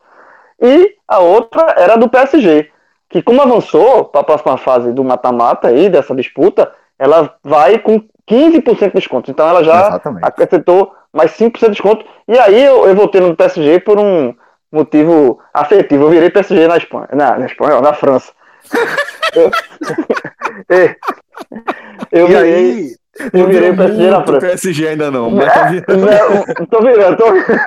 [0.60, 2.70] E a outra era do PSG,
[3.08, 8.04] que como avançou para a próxima fase do mata-mata aí, dessa disputa, ela vai com
[8.28, 9.30] 15% de desconto.
[9.30, 10.24] Então ela já Exatamente.
[10.24, 12.04] acrescentou mais 5% de desconto.
[12.28, 14.34] E aí eu, eu voltei no PSG por um
[14.70, 16.04] motivo afetivo.
[16.04, 17.08] Eu virei PSG na Espanha.
[17.12, 18.32] Na, na Espanha, na França.
[19.34, 19.50] eu,
[20.76, 20.96] é.
[22.10, 22.54] eu virei.
[22.54, 22.96] Aí,
[23.34, 24.46] eu virei PSG na França.
[24.46, 25.30] PSG ainda não.
[25.30, 26.08] Mas tá virando.
[26.08, 27.60] É, tô virando, tô virando.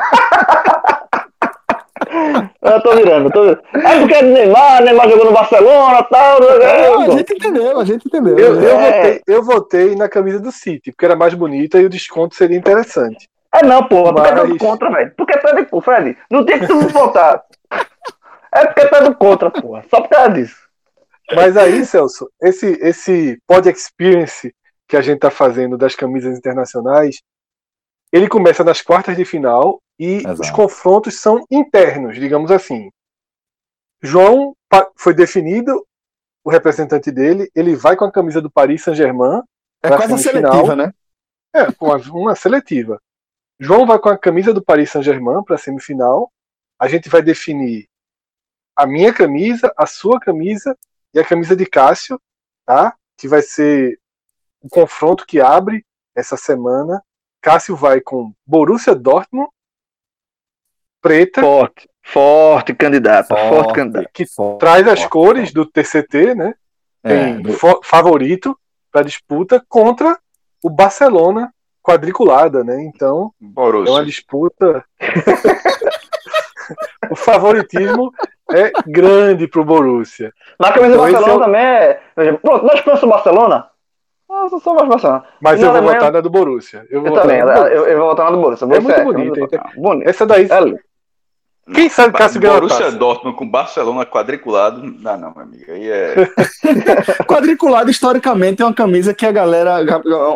[2.66, 3.64] Eu tô virando, tô virando.
[3.74, 6.44] É porque é Neymar, Neymar jogou no Barcelona e tal.
[6.62, 8.38] É, a gente entendeu, a gente entendeu.
[8.38, 8.92] Eu, eu, é.
[8.92, 12.58] votei, eu votei na camisa do City, porque era mais bonita e o desconto seria
[12.58, 13.30] interessante.
[13.54, 14.28] É não, porra, Mas...
[14.28, 15.14] porque é do contra, velho.
[15.16, 16.18] Porque tá de Fred.
[16.30, 17.42] Não tem que tu votar.
[18.54, 19.84] É porque tá do contra, porra.
[19.90, 20.66] Só por causa disso.
[21.34, 24.54] Mas aí, Celso, esse, esse pod experience
[24.88, 27.22] que a gente tá fazendo das camisas internacionais,
[28.16, 30.42] ele começa nas quartas de final e Exato.
[30.42, 32.90] os confrontos são internos, digamos assim.
[34.02, 34.56] João
[34.96, 35.86] foi definido
[36.42, 39.42] o representante dele, ele vai com a camisa do Paris Saint-Germain.
[39.84, 40.94] É quase a seletiva, né?
[41.54, 43.02] É, uma, uma seletiva.
[43.60, 46.32] João vai com a camisa do Paris Saint-Germain para a semifinal.
[46.80, 47.86] A gente vai definir
[48.78, 50.78] a minha camisa, a sua camisa
[51.14, 52.18] e a camisa de Cássio,
[52.66, 52.96] tá?
[53.18, 54.00] Que vai ser
[54.62, 55.86] o confronto que abre
[56.16, 57.04] essa semana.
[57.46, 59.48] Cássio vai com Borussia Dortmund
[61.00, 61.42] preta.
[61.42, 64.10] Forte, forte candidata, forte, forte candidata.
[64.12, 66.56] Que forte, traz as forte, cores do TCT, né?
[67.04, 67.40] Tem é,
[67.84, 68.58] favorito
[68.92, 70.18] para disputa contra
[70.64, 72.82] o Barcelona quadriculada, né?
[72.82, 73.92] Então Borussia.
[73.92, 74.84] é uma disputa.
[77.12, 78.12] o favoritismo
[78.50, 80.34] é grande pro Borussia.
[80.60, 82.02] Na camisa então, do Barcelona é...
[82.16, 82.34] também é.
[82.38, 83.70] Pronto, nós conhecemos o Barcelona?
[84.30, 85.24] Ah, eu sou mais Barcelona.
[85.42, 86.00] Mas eu vou Alemanha...
[86.00, 86.86] votar na do Borussia.
[86.90, 88.66] Eu, vou eu também, eu, eu, vou votar na do Borussia.
[88.66, 89.64] É muito bonita.
[89.76, 90.10] bonito.
[90.10, 90.46] Essa daí.
[90.46, 90.86] É
[91.74, 96.14] quem sabe Cássio ganhou Borussia Dortmund com Barcelona quadriculado, não, não, meu amigo, aí é...
[97.26, 99.80] quadriculado, historicamente, é uma camisa que a galera,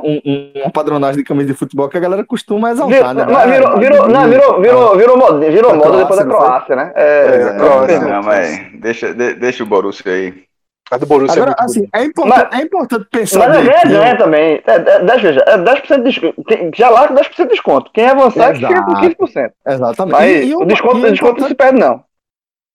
[0.04, 3.26] um, um, uma padronagem de camisa de futebol que a galera costuma exaltar, né?
[3.26, 6.94] Não, virou, virou, não, virou, virou, virou, moda, virou moda depois da Croácia, né?
[6.96, 10.49] É, é, é, Croácia, não, mas deixa, deixa o Borussia aí.
[10.92, 13.50] A do Borussia Agora, é assim, é importante, mas, é importante pensar.
[13.50, 14.62] Mas é ganha também.
[14.66, 16.46] É, é, 10, veja, é 10% de desconto.
[16.76, 17.92] Já lá 10% de desconto.
[17.94, 18.74] Quem avançar Exato.
[18.74, 19.52] fica com 15%.
[19.68, 20.12] Exatamente.
[20.12, 22.04] Mas e, e o desconto, e desconto não se perde, não.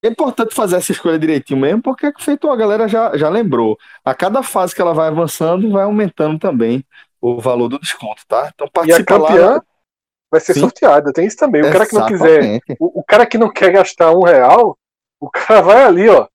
[0.03, 3.77] É importante fazer essa escolha direitinho mesmo, porque é feito a galera já, já lembrou.
[4.05, 6.85] A cada fase que ela vai avançando, vai aumentando também
[7.21, 8.51] o valor do desconto, tá?
[8.55, 9.62] Então participa e a campeã lá.
[10.31, 10.61] Vai ser Sim.
[10.61, 11.62] sorteada, tem isso também.
[11.62, 11.91] O Exatamente.
[11.91, 12.61] cara que não quiser.
[12.79, 14.77] O, o cara que não quer gastar um real,
[15.19, 16.29] o cara vai ali, ó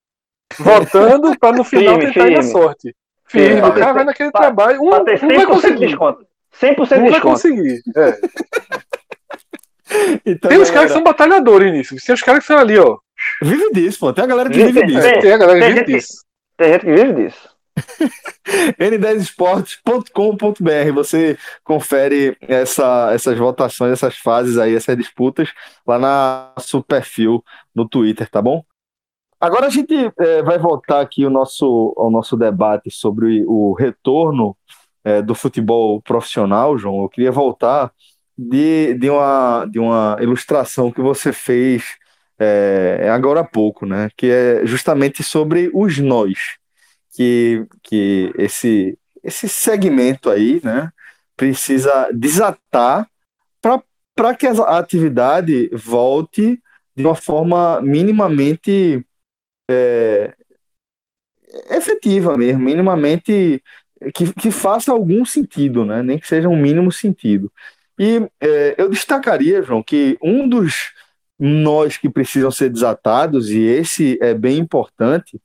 [0.58, 2.36] votando para no final firme, tentar firme.
[2.36, 2.96] dar sorte.
[3.26, 4.82] Firme, o cara vai naquele pra, trabalho.
[4.82, 5.76] Um, ter 100% um vai conseguir.
[5.76, 6.26] de desconto.
[6.60, 7.12] 100% um de desconto.
[7.12, 7.82] vai conseguir.
[7.96, 8.20] É.
[10.26, 11.96] Então, tem os caras que são batalhadores nisso.
[12.06, 12.98] Tem os caras que são ali, ó.
[13.42, 14.14] Vive disso, pô.
[14.14, 15.02] Tem a galera que vive, disso.
[15.02, 16.24] Tem, tem a galera que vive gente, disso.
[16.56, 17.50] Tem gente que vive disso.
[18.80, 25.54] N10esportes.com.br você confere essa, essas votações, essas fases aí, essas disputas
[25.88, 27.42] lá na seu perfil
[27.74, 28.66] no Twitter, tá bom?
[29.40, 34.56] Agora a gente é, vai voltar aqui ao nosso, ao nosso debate sobre o retorno
[35.04, 37.04] é, do futebol profissional, João.
[37.04, 37.92] Eu queria voltar
[38.38, 41.98] de, de, uma, de uma ilustração que você fez
[42.38, 44.10] é, agora há pouco, né?
[44.18, 46.58] Que é justamente sobre os nós,
[47.16, 50.92] que, que esse, esse segmento aí, né?
[51.38, 53.08] Precisa desatar
[53.62, 56.62] para que a atividade volte
[56.94, 59.06] de uma forma minimamente
[59.70, 60.34] é,
[61.70, 63.64] efetiva mesmo, minimamente
[64.14, 66.02] que, que faça algum sentido, né?
[66.02, 67.52] nem que seja um mínimo sentido.
[67.98, 70.94] E é, eu destacaria, João, que um dos
[71.38, 75.42] nós que precisam ser desatados, e esse é bem importante,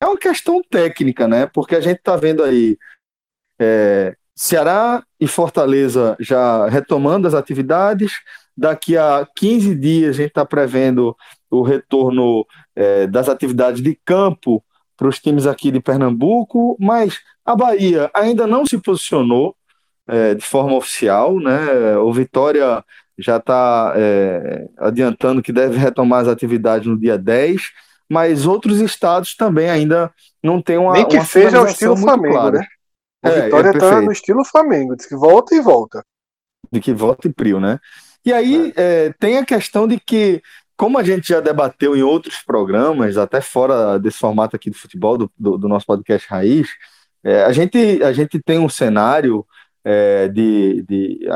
[0.00, 1.46] é uma questão técnica, né?
[1.46, 2.78] Porque a gente está vendo aí
[3.58, 8.12] é, Ceará e Fortaleza já retomando as atividades.
[8.56, 11.16] Daqui a 15 dias a gente está prevendo
[11.50, 12.46] o retorno
[12.76, 14.62] é, das atividades de campo
[14.96, 19.56] para os times aqui de Pernambuco, mas a Bahia ainda não se posicionou
[20.06, 21.96] é, de forma oficial, né?
[21.98, 22.84] O Vitória
[23.18, 27.62] já está é, adiantando que deve retomar as atividades no dia 10,
[28.08, 30.92] mas outros estados também ainda não têm uma.
[30.92, 32.58] Nem que uma seja o estilo Flamengo, clara.
[32.58, 32.66] né?
[33.24, 34.04] O É, Vitória é tá perfeito.
[34.06, 36.04] no estilo Flamengo, diz que volta e volta.
[36.72, 37.78] de que volta e prio, né?
[38.24, 40.42] E aí é, tem a questão de que,
[40.80, 45.18] como a gente já debateu em outros programas, até fora desse formato aqui de futebol,
[45.18, 46.70] do, do, do nosso podcast Raiz,
[47.22, 49.46] é, a, gente, a gente tem um cenário
[49.84, 51.28] é, de, de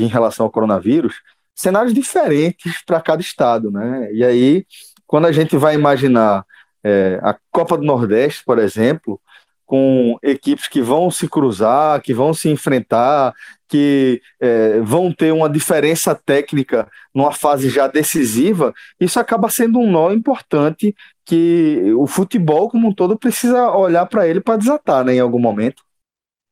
[0.00, 1.14] em relação ao coronavírus,
[1.54, 4.12] cenários diferentes para cada estado, né?
[4.12, 4.66] E aí,
[5.06, 6.44] quando a gente vai imaginar
[6.82, 9.20] é, a Copa do Nordeste, por exemplo,
[9.64, 13.32] com equipes que vão se cruzar, que vão se enfrentar,
[13.72, 19.90] que é, vão ter uma diferença técnica numa fase já decisiva, isso acaba sendo um
[19.90, 20.94] nó importante
[21.24, 25.38] que o futebol como um todo precisa olhar para ele para desatar, né, em algum
[25.38, 25.82] momento.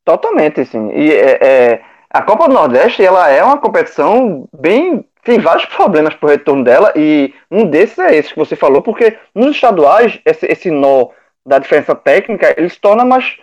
[0.03, 0.91] Totalmente, sim.
[0.93, 5.05] E é, é, a Copa do Nordeste, ela é uma competição bem.
[5.23, 9.19] Tem vários problemas pro retorno dela, e um desses é esse que você falou, porque
[9.35, 11.09] nos estaduais, esse, esse nó
[11.45, 13.37] da diferença técnica, ele se torna mais,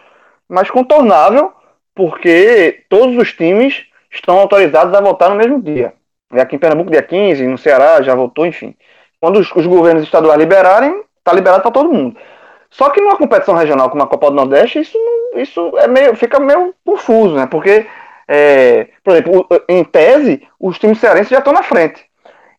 [0.49, 1.53] mais contornável,
[1.97, 5.93] porque todos os times estão autorizados a voltar no mesmo dia.
[6.31, 8.75] E aqui em Pernambuco, dia 15, no Ceará já voltou, enfim.
[9.19, 12.15] Quando os, os governos estaduais liberarem, tá liberado para todo mundo.
[12.69, 14.97] Só que numa competição regional como a Copa do Nordeste, isso,
[15.35, 17.47] isso é meio, fica meio confuso, né?
[17.47, 17.87] Porque,
[18.27, 22.05] é, por exemplo, em tese, os times cearenses já estão na frente.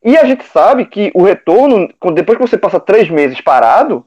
[0.02, 4.04] E a gente sabe que o retorno, depois que você passa três meses parado,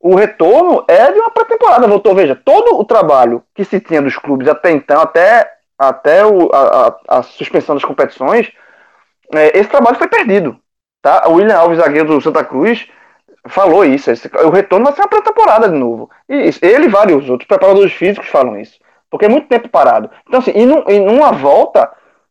[0.00, 1.86] o retorno é de uma pré-temporada.
[1.86, 6.50] Voltou, veja, todo o trabalho que se tinha dos clubes até então, até, até o-
[6.52, 8.50] a, a- a suspensão das competições,
[9.34, 10.56] é, esse trabalho foi perdido.
[11.02, 11.28] Tá?
[11.28, 12.88] O William Alves, zagueiro do Santa Cruz,
[13.48, 14.10] falou isso.
[14.10, 16.10] esse- o retorno vai ser uma pré-temporada de novo.
[16.28, 18.78] E ele e vários outros preparadores físicos falam isso.
[19.10, 20.10] Porque é muito tempo parado.
[20.26, 21.90] Então, assim, e, num- e numa volta,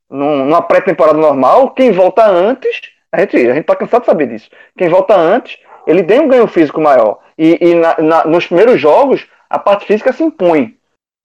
[0.09, 4.28] num- numa pré-temporada normal, quem volta antes, a gente, a gente tá cansado de saber
[4.28, 4.49] disso.
[4.78, 7.20] Quem volta antes, ele tem um ganho físico maior.
[7.42, 10.76] E, e na- na- nos primeiros jogos, a parte física se impõe.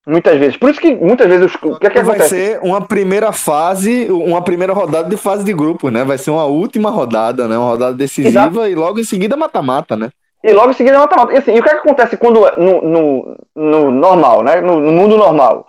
[0.06, 0.56] Muitas vezes.
[0.56, 2.28] Por isso que muitas vezes os- o que, é que vai acontece?
[2.28, 6.04] ser uma primeira fase, uma primeira rodada de fase de grupo, né?
[6.04, 7.56] Vai ser uma última rodada, né?
[7.56, 8.66] Uma rodada decisiva Exato.
[8.66, 10.10] e logo em seguida mata-mata, né?
[10.44, 11.32] E logo em seguida mata-mata.
[11.32, 14.60] E, assim, e o que, é que acontece quando é no, no, no normal, né?
[14.60, 15.66] No, no mundo normal?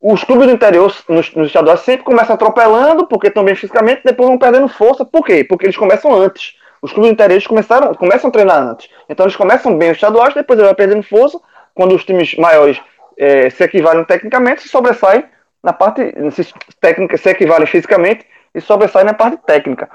[0.00, 4.28] Os clubes do interior, nos, nos estaduais, sempre começam atropelando, porque estão bem fisicamente, depois
[4.30, 5.04] vão perdendo força.
[5.04, 5.44] Por quê?
[5.44, 6.54] Porque eles começam antes.
[6.84, 8.88] Os clubes do interior eles começaram, começam a treinar antes.
[9.08, 11.40] Então eles começam bem os estaduais, depois eles vão perdendo força.
[11.74, 12.78] Quando os times maiores
[13.16, 15.24] eh, se equivalem tecnicamente, se sobressaem
[15.62, 19.88] na parte se, técnica, se equivalem fisicamente e sobressaem na parte técnica.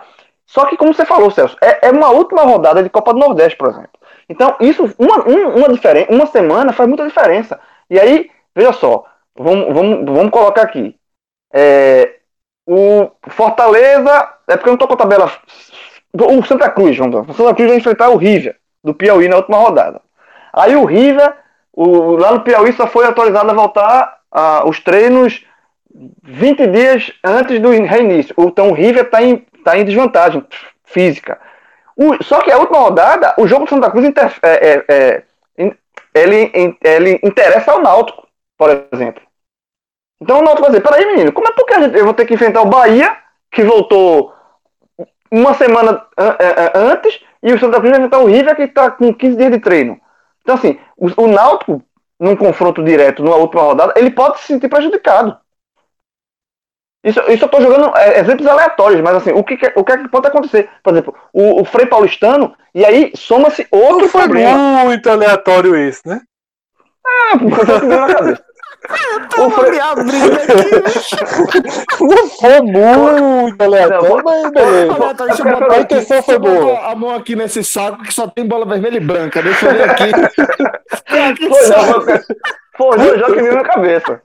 [0.45, 3.55] Só que, como você falou, Celso, é, é uma última rodada de Copa do Nordeste,
[3.57, 3.91] por exemplo.
[4.27, 7.59] Então, isso, uma, um- uma, diferen uma semana faz muita diferença.
[7.89, 9.05] E aí, veja só,
[9.37, 10.95] vamos, vamos, vamos colocar aqui.
[11.53, 12.15] É,
[12.67, 15.31] o Fortaleza, é porque eu não tô com a tabela.
[16.13, 17.21] O Santa Cruz, vamos lá.
[17.21, 20.01] O Santa Cruz vai enfrentar o River, do Piauí, na última rodada.
[20.53, 21.33] Aí o River,
[21.71, 25.45] o, lá no Piauí, só foi autorizado a voltar ah, os treinos
[26.23, 28.33] 20 dias antes do reinício.
[28.39, 30.43] Então o River está em, tá em desvantagem
[30.83, 31.39] física.
[31.95, 35.23] O- só que a última rodada, o jogo do Santa Cruz inter- é- é-
[35.57, 35.75] é-
[36.15, 36.51] ele,
[36.83, 39.21] ele interessa ao Náutico, por exemplo.
[40.21, 42.33] Então o Náutico vai dizer, peraí menino, como é a gente- eu vou ter que
[42.33, 43.15] enfrentar o Bahia,
[43.51, 44.33] que voltou
[45.31, 48.63] uma semana an- an- an- antes, e o Santa Cruz vai enfrentar o River, que
[48.63, 49.99] está com 15 dias de treino.
[50.41, 51.83] Então assim, o, o Náutico,
[52.19, 55.37] num confronto direto, numa última rodada, ele pode se sentir prejudicado.
[57.01, 59.97] Isso, isso eu estou jogando é, exemplos aleatórios, mas assim, o que, o que é
[59.97, 60.69] que pode acontecer?
[60.83, 64.83] Por exemplo, o, o Frei Paulistano, e aí soma-se outro Não foi problema.
[64.83, 66.19] muito aleatório esse, né?
[67.05, 68.48] Ah, foi o que
[68.87, 69.43] veio na cabeça.
[69.43, 69.79] O Frei-
[72.01, 72.61] Não foi
[73.21, 74.93] muito aleatório, mas beleza.
[75.71, 76.79] A intenção foi boa.
[76.91, 79.41] A mão aqui nesse saco que só tem bola vermelha e branca.
[79.41, 80.11] Deixa eu ver aqui.
[82.77, 84.21] Foi dois jogos que veio na cabeça.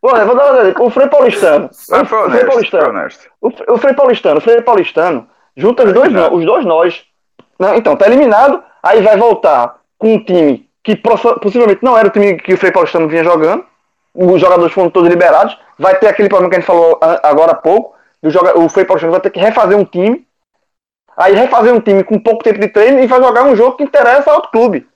[0.00, 0.82] Pô, eu vou dar uma olhada.
[0.82, 1.70] O Frei Paulistano.
[2.06, 2.88] Foi o Frei Paulistano.
[2.88, 3.28] honesto.
[3.40, 7.04] O, Fre- o Frei Paulistano, o Frei Paulistano, junta os dois, os dois nós.
[7.76, 12.10] Então, tá eliminado, aí vai voltar com um time que possi- possivelmente não era o
[12.10, 13.64] time que o Frei Paulistano vinha jogando.
[14.16, 15.58] Os jogadores foram todos liberados.
[15.78, 17.94] Vai ter aquele problema que a gente falou agora há pouco.
[18.22, 20.26] do joga- o Frei Paulistano vai ter que refazer um time.
[21.16, 23.84] Aí refazer um time com pouco tempo de treino e vai jogar um jogo que
[23.84, 24.86] interessa a outro clube.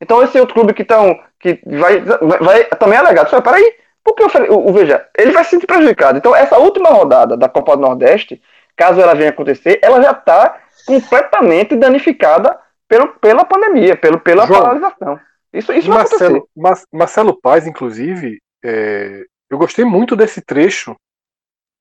[0.00, 3.28] Então esse outro clube que, tão, que vai, vai, vai também é alegado.
[3.28, 6.16] Só, peraí, Porque o, o, veja, ele vai se sentir prejudicado.
[6.18, 8.40] Então, essa última rodada da Copa do Nordeste,
[8.76, 12.58] caso ela venha acontecer, ela já está completamente danificada
[12.88, 15.20] pelo, pela pandemia, pelo, pela João, paralisação.
[15.52, 16.48] Isso, isso Marcelo,
[16.92, 20.96] Marcelo Paz, inclusive, é, eu gostei muito desse trecho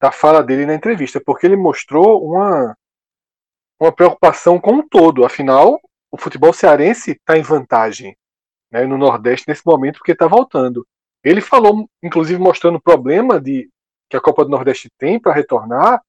[0.01, 2.75] da fala dele na entrevista, porque ele mostrou uma,
[3.79, 5.25] uma preocupação com o todo.
[5.25, 5.79] Afinal,
[6.11, 8.15] o futebol cearense está em vantagem
[8.71, 10.87] né, no Nordeste nesse momento porque está voltando.
[11.23, 13.69] Ele falou, inclusive, mostrando o problema de,
[14.09, 16.01] que a Copa do Nordeste tem para retornar.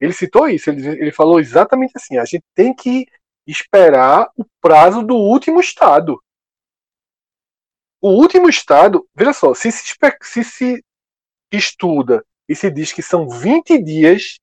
[0.00, 0.70] Ele citou isso.
[0.70, 3.06] Ele, ele falou exatamente assim: a gente tem que
[3.46, 6.22] esperar o prazo do último estado.
[8.00, 10.84] O último estado, veja só, se se, se, se
[11.52, 14.38] estuda e se diz que são 20 dias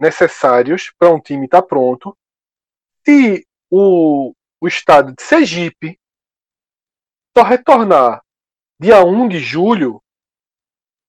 [0.00, 2.16] necessários para um time estar tá pronto,
[3.04, 5.98] se o, o estado de Sergipe
[7.36, 8.22] só retornar
[8.78, 10.02] dia 1 de julho,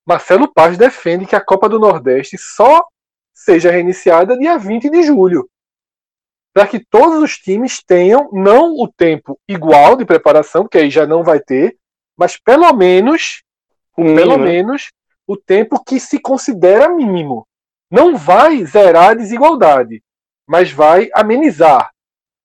[0.05, 2.81] Marcelo Paz defende que a Copa do Nordeste só
[3.33, 5.49] seja reiniciada dia 20 de julho.
[6.57, 11.05] Para que todos os times tenham não o tempo igual de preparação, que aí já
[11.05, 11.77] não vai ter,
[12.17, 13.43] mas pelo menos,
[13.95, 14.91] pelo menos
[15.27, 17.47] o tempo que se considera mínimo.
[17.91, 20.03] Não vai zerar a desigualdade,
[20.47, 21.91] mas vai amenizar,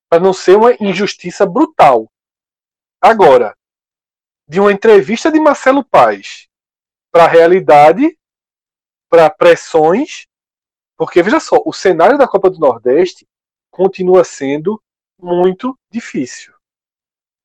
[0.07, 2.07] para não ser uma injustiça brutal.
[3.01, 3.57] Agora,
[4.47, 6.47] de uma entrevista de Marcelo Paes
[7.11, 8.15] para a realidade,
[9.09, 10.27] para pressões,
[10.95, 13.27] porque veja só, o cenário da Copa do Nordeste
[13.73, 14.79] continua sendo
[15.19, 16.53] muito difícil,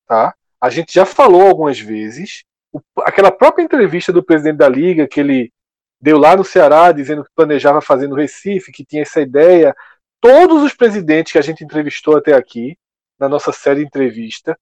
[0.06, 0.34] tá?
[0.60, 5.20] A gente já falou algumas vezes, o, aquela própria entrevista do presidente da liga que
[5.20, 5.50] ele
[5.98, 9.74] deu lá no Ceará dizendo que planejava fazer no Recife, que tinha essa ideia,
[10.20, 12.76] todos os presidentes que a gente entrevistou até aqui
[13.18, 14.58] na nossa série de entrevista,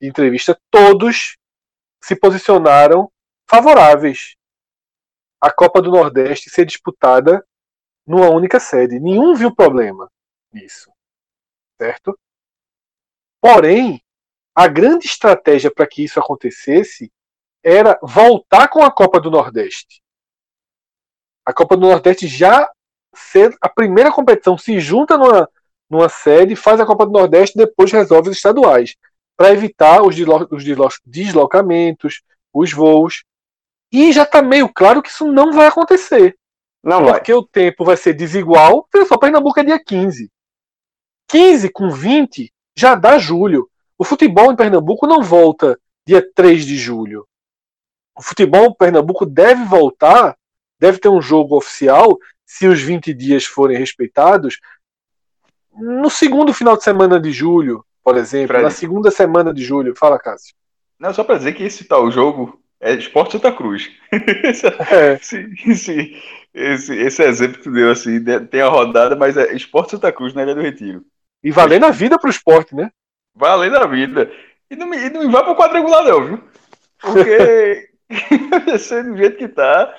[0.00, 1.36] de entrevista todos
[2.02, 3.12] se posicionaram
[3.46, 4.36] favoráveis
[5.38, 7.44] à Copa do Nordeste ser disputada
[8.06, 8.98] numa única sede.
[8.98, 10.10] Nenhum viu problema
[10.50, 10.90] nisso.
[11.80, 12.18] Certo?
[13.40, 14.02] Porém,
[14.54, 17.10] a grande estratégia para que isso acontecesse
[17.64, 20.02] era voltar com a Copa do Nordeste.
[21.42, 22.70] A Copa do Nordeste já
[23.14, 25.48] ser a primeira competição, se junta numa,
[25.88, 28.94] numa sede, faz a Copa do Nordeste e depois resolve os estaduais
[29.34, 30.14] para evitar os,
[31.06, 32.22] deslocamentos,
[32.52, 33.24] os voos.
[33.90, 36.36] E já está meio claro que isso não vai acontecer.
[36.84, 37.40] Não porque vai.
[37.40, 38.86] o tempo vai ser desigual.
[38.94, 40.30] Olha só, Pernambuco é dia 15.
[41.30, 43.68] 15 com 20 já dá julho.
[43.96, 47.26] O futebol em Pernambuco não volta dia 3 de julho.
[48.16, 50.36] O futebol em Pernambuco deve voltar,
[50.78, 54.58] deve ter um jogo oficial, se os 20 dias forem respeitados,
[55.72, 58.64] no segundo final de semana de julho, por exemplo, Fred.
[58.64, 59.94] na segunda semana de julho.
[59.96, 60.54] Fala, Cássio.
[60.98, 63.88] Não, só para dizer que esse tal jogo é Esporte Santa Cruz.
[64.12, 65.14] é.
[65.14, 66.22] esse, esse,
[66.52, 70.34] esse, esse, exemplo que tu deu assim, tem a rodada, mas é Esporte Santa Cruz
[70.34, 71.04] na Ilha do Retiro.
[71.42, 72.90] E valendo a vida pro esporte, né?
[73.34, 74.30] Valendo a vida.
[74.70, 76.48] E não, e não vai pro quadrangular, não, viu?
[76.98, 77.90] Porque
[79.04, 79.96] do jeito que tá.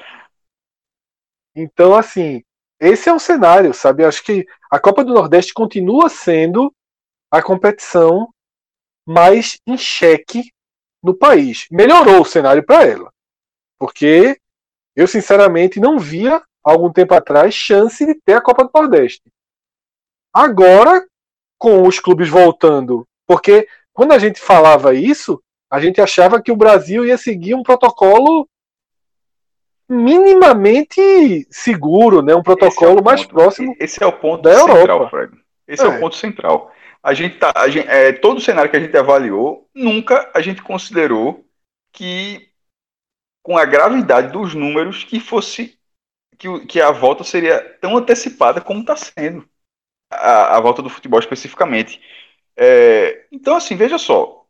[1.55, 2.43] Então, assim,
[2.79, 4.05] esse é um cenário, sabe?
[4.05, 6.73] Acho que a Copa do Nordeste continua sendo
[7.29, 8.33] a competição
[9.05, 10.51] mais em xeque
[11.03, 11.67] no país.
[11.71, 13.11] Melhorou o cenário para ela.
[13.79, 14.39] Porque
[14.95, 19.23] eu, sinceramente, não via, algum tempo atrás, chance de ter a Copa do Nordeste.
[20.33, 21.05] Agora,
[21.61, 25.39] com os clubes voltando, porque quando a gente falava isso,
[25.69, 28.49] a gente achava que o Brasil ia seguir um protocolo
[29.87, 32.33] minimamente seguro, né?
[32.33, 33.75] um protocolo é mais próximo.
[33.79, 35.09] Esse é o ponto da central, Europa.
[35.11, 35.33] Fred.
[35.67, 35.85] Esse é.
[35.85, 36.71] é o ponto central
[37.03, 40.41] a gente tá, a gente, é, todo o cenário que a gente avaliou, nunca a
[40.41, 41.45] gente considerou
[41.91, 42.49] que,
[43.43, 45.79] com a gravidade dos números, que fosse
[46.37, 49.47] que, que a volta seria tão antecipada como está sendo
[50.11, 52.01] a, a, volta do futebol especificamente.
[52.55, 54.45] É, então, assim, veja só,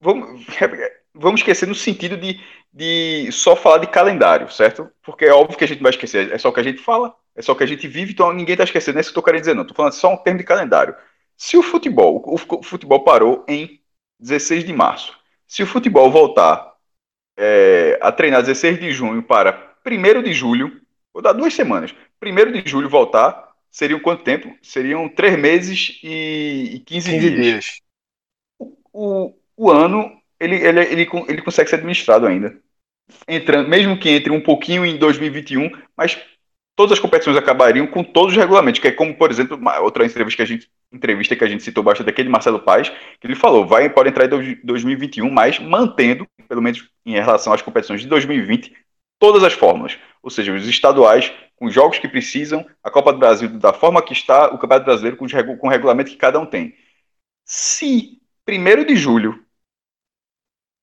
[0.00, 0.46] vamos,
[1.14, 2.40] vamos esquecer no sentido de,
[2.72, 4.90] de só falar de calendário, certo?
[5.02, 7.14] Porque é óbvio que a gente vai esquecer, é só o que a gente fala,
[7.36, 9.18] é só o que a gente vive, então ninguém está esquecendo, não é isso que
[9.18, 9.62] eu estou querendo dizer, não.
[9.62, 10.94] Estou falando só um termo de calendário.
[11.36, 13.80] Se o futebol, o futebol parou em
[14.18, 15.16] 16 de março.
[15.46, 16.74] Se o futebol voltar
[17.36, 20.80] é, a treinar 16 de junho para 1 de julho,
[21.12, 21.94] vou dar duas semanas.
[22.20, 24.54] 1 de julho voltar, seriam quanto tempo?
[24.62, 27.42] Seriam três meses e, e 15, 15 dias.
[27.42, 27.66] dias.
[28.58, 30.10] O, o, o, ano,
[30.40, 32.58] ele, ele, ele, ele consegue ser administrado ainda.
[33.26, 36.18] Entrando, mesmo que entre um pouquinho em 2021, mas
[36.76, 40.36] todas as competições acabariam com todos os regulamentos, que é como, por exemplo, outra entrevista
[40.36, 42.88] que a gente entrevista que a gente citou bastante aquele Marcelo Paes,
[43.20, 47.62] que ele falou, vai pode entrar em 2021, mas mantendo, pelo menos em relação às
[47.62, 48.74] competições de 2020,
[49.18, 53.18] todas as fórmulas, ou seja, os estaduais com os jogos que precisam, a Copa do
[53.18, 55.26] Brasil da forma que está, o Campeonato Brasileiro com,
[55.58, 56.74] com o regulamento que cada um tem.
[57.44, 59.44] Se 1 de julho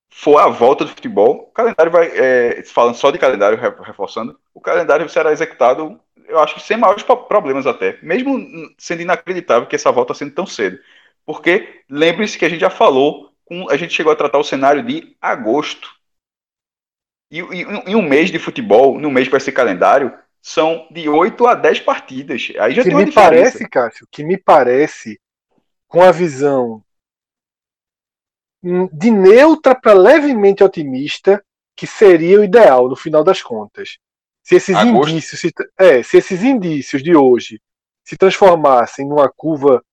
[0.10, 4.62] for a volta do futebol, o calendário vai, é, falando só de calendário, reforçando, o
[4.62, 8.40] calendário será executado, eu acho que sem maiores problemas até, mesmo
[8.78, 10.80] sendo inacreditável que essa volta sendo tão cedo.
[11.26, 13.32] Porque lembre-se que a gente já falou,
[13.70, 15.94] a gente chegou a tratar o cenário de agosto.
[17.32, 20.14] E, e em um mês de futebol, no mês vai ser calendário,
[20.46, 22.52] são de 8 a 10 partidas.
[22.60, 23.58] Aí já que tem uma me diferença.
[23.58, 25.20] parece, Cássio, que me parece,
[25.88, 26.84] com a visão
[28.94, 31.44] de neutra para levemente otimista,
[31.76, 33.98] que seria o ideal no final das contas.
[34.44, 35.10] Se esses Agosto.
[35.10, 37.60] indícios, se, é, se esses indícios de hoje
[38.04, 39.84] se transformassem numa curva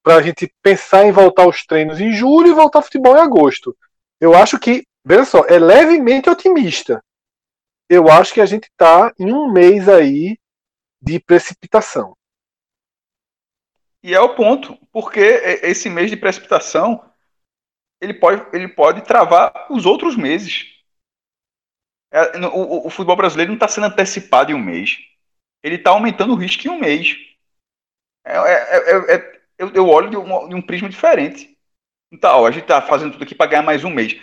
[0.00, 3.20] para a gente pensar em voltar aos treinos em julho e voltar ao futebol em
[3.20, 3.76] agosto.
[4.20, 7.02] Eu acho que, veja só, é levemente otimista.
[7.88, 10.38] Eu acho que a gente está em um mês aí
[11.00, 12.16] de precipitação.
[14.02, 17.02] E é o ponto, porque esse mês de precipitação
[18.00, 20.72] ele pode, ele pode travar os outros meses.
[22.12, 24.98] É, o, o, futebol brasileiro não está sendo antecipado em um mês.
[25.62, 27.16] Ele está aumentando o risco em um mês.
[28.24, 31.56] É, é, é eu, eu, olho de um, de um, prisma diferente.
[32.12, 34.20] Então, ó, a gente está fazendo tudo aqui para ganhar mais um mês.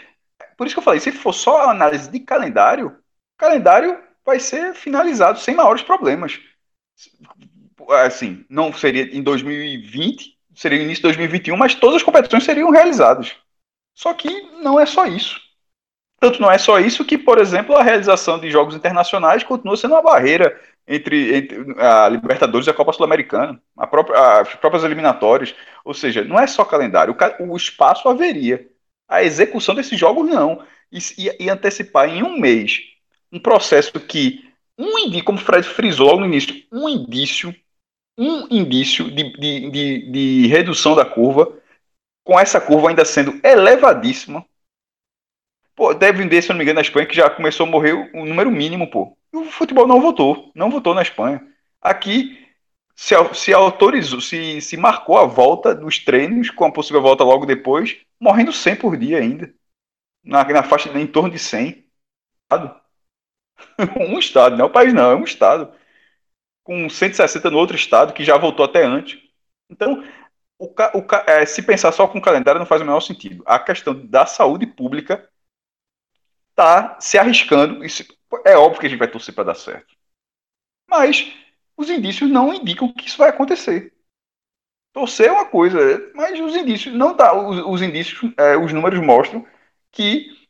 [0.56, 3.03] Por isso que eu falei, se for só análise de calendário, o
[3.44, 6.40] calendário vai ser finalizado sem maiores problemas.
[8.06, 13.36] Assim, não seria em 2020, seria início de 2021, mas todas as competições seriam realizadas.
[13.94, 14.30] Só que
[14.62, 15.42] não é só isso.
[16.22, 19.94] Tanto não é só isso que, por exemplo, a realização de jogos internacionais continua sendo
[19.94, 25.54] uma barreira entre, entre a Libertadores e a Copa Sul-Americana, as próprias eliminatórias.
[25.84, 28.70] Ou seja, não é só calendário, o, o espaço haveria.
[29.06, 30.66] A execução desses jogos não.
[30.90, 31.00] E,
[31.40, 32.93] e, antecipar em um mês
[33.34, 37.54] um processo que, um indício, como o Fred frisou no início, um indício,
[38.18, 41.52] um indício de, de, de, de redução da curva
[42.24, 44.46] com essa curva ainda sendo elevadíssima.
[45.76, 48.26] Pô, deve vender, se não me engano, na Espanha, que já começou a morrer o
[48.26, 49.18] número mínimo, pô.
[49.34, 51.44] E o futebol não votou, não votou na Espanha.
[51.82, 52.40] Aqui
[52.96, 57.48] se, se autorizou, se, se marcou a volta dos treinos, com a possível volta logo
[57.48, 59.52] depois, morrendo 100 por dia ainda.
[60.24, 61.84] Na, na faixa em torno de 100.
[64.00, 65.74] um estado, não é o país não, é um estado.
[66.64, 69.22] Com 160 no outro estado, que já voltou até antes.
[69.70, 70.04] Então,
[70.58, 73.44] o, o, é, se pensar só com o calendário não faz o menor sentido.
[73.46, 75.30] A questão da saúde pública
[76.52, 77.84] está se arriscando.
[77.84, 78.06] Isso,
[78.46, 79.96] é óbvio que a gente vai torcer para dar certo.
[80.90, 81.34] Mas
[81.76, 83.94] os indícios não indicam que isso vai acontecer.
[84.94, 87.34] Torcer é uma coisa, mas os indícios não dá.
[87.36, 89.46] Os, os indícios, é, os números mostram
[89.92, 90.43] que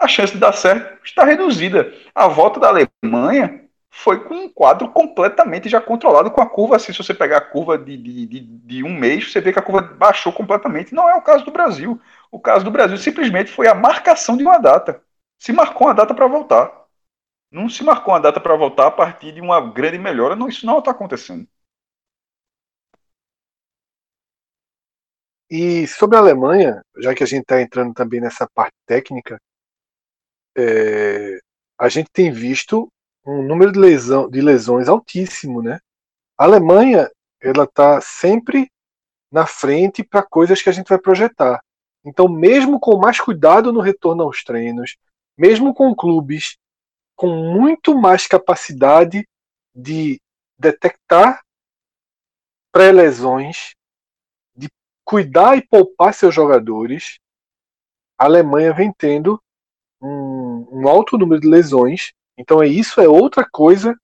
[0.00, 1.92] a, chance de dar certo está reduzida.
[2.14, 6.76] A volta da Alemanha foi com um quadro completamente já controlado com a curva.
[6.76, 9.58] Assim, se você pegar a curva de, de, de, de, um mês, você vê que
[9.58, 10.94] a curva baixou completamente.
[10.94, 12.00] Não é o caso do Brasil.
[12.30, 15.02] O caso do Brasil simplesmente foi a marcação de uma data.
[15.38, 16.70] Se marcou uma data para voltar.
[17.50, 20.36] Não se marcou uma data para voltar a partir de uma grande melhora.
[20.36, 21.46] Não, isso não está acontecendo.
[25.50, 29.40] E sobre a Alemanha, já que a gente está entrando também nessa parte técnica,
[30.56, 31.38] é,
[31.78, 32.88] a gente tem visto
[33.26, 35.78] um número de, lesão, de lesões altíssimo, né?
[36.38, 38.70] A Alemanha, ela está sempre
[39.30, 41.60] na frente para coisas que a gente vai projetar.
[42.04, 44.96] Então, mesmo com mais cuidado no retorno aos treinos,
[45.36, 46.56] mesmo com clubes
[47.16, 49.26] com muito mais capacidade
[49.74, 50.20] de
[50.58, 51.42] detectar
[52.70, 53.74] pré-lesões,
[54.54, 54.68] de
[55.04, 57.18] cuidar e poupar seus jogadores,
[58.18, 59.42] a Alemanha vem tendo
[60.00, 63.98] um, um alto número de lesões então é isso é outra coisa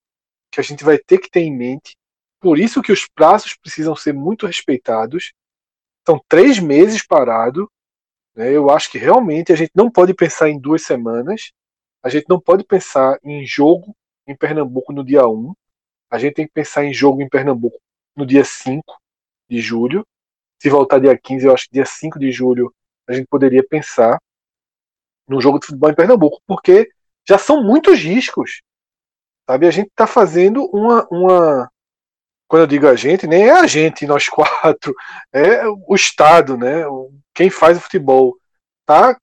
[0.51, 1.97] que a gente vai ter que ter em mente.
[2.41, 5.33] Por isso que os prazos precisam ser muito respeitados.
[6.07, 7.71] São três meses parado.
[8.35, 8.51] Né?
[8.53, 11.53] Eu acho que realmente a gente não pode pensar em duas semanas.
[12.03, 13.95] A gente não pode pensar em jogo
[14.27, 15.53] em Pernambuco no dia 1.
[16.11, 17.79] A gente tem que pensar em jogo em Pernambuco
[18.17, 18.83] no dia 5
[19.49, 20.07] de julho.
[20.59, 22.75] Se voltar dia 15, eu acho que dia 5 de julho
[23.07, 24.19] a gente poderia pensar
[25.29, 26.91] no jogo de futebol em Pernambuco, porque
[27.27, 28.63] já são muitos riscos.
[29.49, 29.67] Sabe?
[29.67, 31.71] A gente está fazendo uma, uma.
[32.49, 34.95] Quando eu digo a gente, nem é a gente, nós quatro,
[35.33, 36.85] é o Estado, né?
[37.35, 38.37] Quem faz o futebol.
[38.83, 39.17] Está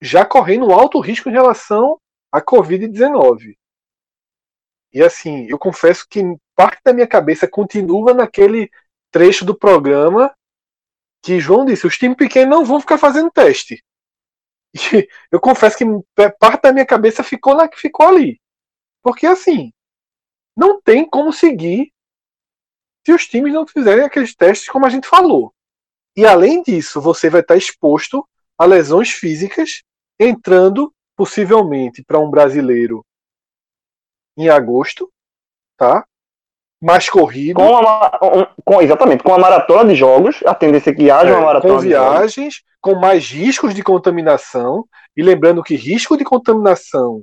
[0.00, 1.98] já correndo um alto risco em relação
[2.32, 3.56] à Covid-19.
[4.92, 6.22] E assim, eu confesso que
[6.54, 8.70] parte da minha cabeça continua naquele
[9.10, 10.34] trecho do programa
[11.22, 13.84] que João disse: os times pequenos não vão ficar fazendo teste.
[15.30, 15.84] Eu confesso que
[16.38, 18.40] parte da minha cabeça ficou lá que ficou ali.
[19.02, 19.72] Porque assim,
[20.56, 21.92] não tem como seguir
[23.04, 25.54] se os times não fizerem aqueles testes como a gente falou.
[26.16, 28.26] E além disso, você vai estar exposto
[28.58, 29.82] a lesões físicas
[30.18, 33.04] entrando possivelmente para um brasileiro
[34.36, 35.12] em agosto,
[35.76, 36.06] tá?
[36.86, 37.56] Mais corrido.
[37.56, 41.46] Com, com exatamente, com a maratona de jogos, a tendência é que haja é, uma
[41.46, 44.84] maratona com viagens, com mais riscos de contaminação,
[45.16, 47.22] e lembrando que risco de contaminação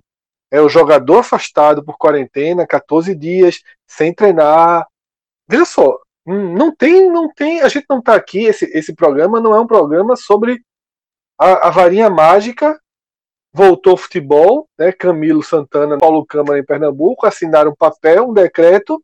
[0.52, 4.86] é o jogador afastado por quarentena, 14 dias, sem treinar.
[5.48, 9.56] Veja só, não tem, não tem, a gente não está aqui, esse, esse programa não
[9.56, 10.62] é um programa sobre
[11.40, 12.78] a, a varinha mágica
[13.54, 14.92] voltou ao futebol, né?
[14.92, 19.02] Camilo Santana, Paulo Câmara em Pernambuco assinaram um papel, um decreto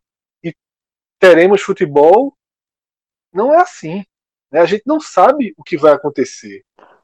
[1.19, 2.35] teremos futebol.
[3.31, 4.03] Não é assim.
[4.51, 4.61] Né?
[4.61, 6.63] A gente não sabe o que vai acontecer.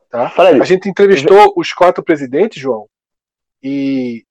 [0.10, 0.32] Tá?
[0.38, 2.88] A gente entrevistou os quatro presidentes, João,
[3.62, 4.26] e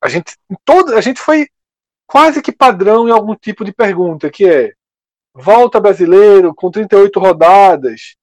[0.00, 1.48] a gente, todo, a gente foi
[2.06, 4.74] quase que padrão em algum tipo de pergunta, que é
[5.32, 8.16] volta brasileiro com 38 rodadas,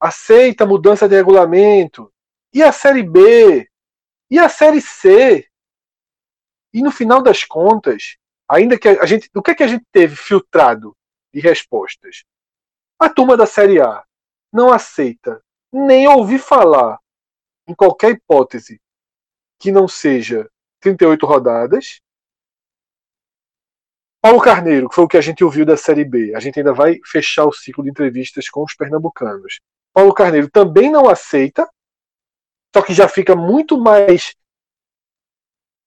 [0.00, 2.12] aceita mudança de regulamento,
[2.52, 3.68] e a Série B?
[4.30, 5.46] E a Série C?
[6.72, 8.16] E no final das contas,
[8.50, 9.30] ainda que a gente.
[9.34, 10.96] O que, é que a gente teve filtrado
[11.32, 12.24] de respostas?
[12.98, 14.04] A turma da Série A
[14.52, 16.98] não aceita nem ouvir falar
[17.66, 18.80] em qualquer hipótese
[19.58, 20.50] que não seja
[20.80, 22.00] 38 rodadas.
[24.22, 26.74] Paulo Carneiro, que foi o que a gente ouviu da Série B, a gente ainda
[26.74, 29.60] vai fechar o ciclo de entrevistas com os pernambucanos.
[29.94, 31.66] Paulo Carneiro também não aceita
[32.74, 34.34] só que já fica muito mais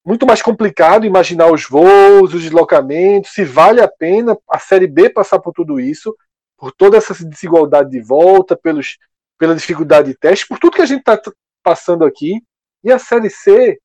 [0.05, 5.09] muito mais complicado imaginar os voos, os deslocamentos, se vale a pena a Série B
[5.09, 6.15] passar por tudo isso,
[6.57, 8.97] por toda essa desigualdade de volta, pelos,
[9.37, 11.19] pela dificuldade de teste, por tudo que a gente está
[11.63, 12.41] passando aqui.
[12.83, 13.79] E a Série C,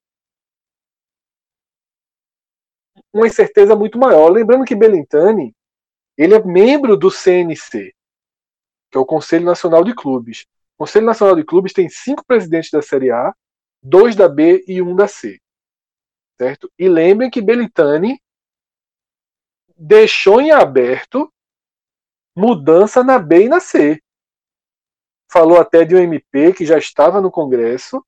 [3.12, 4.28] uma incerteza muito maior.
[4.28, 5.54] Lembrando que Belintani,
[6.16, 7.94] ele é membro do CNC,
[8.90, 10.46] que é o Conselho Nacional de Clubes.
[10.76, 13.32] O Conselho Nacional de Clubes tem cinco presidentes da Série A,
[13.80, 15.40] dois da B e um da C.
[16.38, 16.70] Certo?
[16.78, 18.22] E lembrem que Belitani
[19.76, 21.32] deixou em aberto
[22.36, 24.00] mudança na B e na C.
[25.30, 28.04] Falou até de um MP que já estava no Congresso,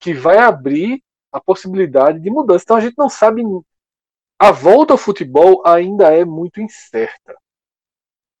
[0.00, 2.64] que vai abrir a possibilidade de mudança.
[2.64, 3.42] Então a gente não sabe.
[4.38, 7.36] A volta ao futebol ainda é muito incerta.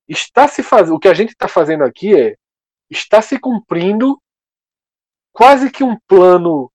[0.08, 0.96] Está se fazendo.
[0.96, 2.36] O que a gente está fazendo aqui é
[2.90, 4.20] está se cumprindo
[5.32, 6.72] quase que um plano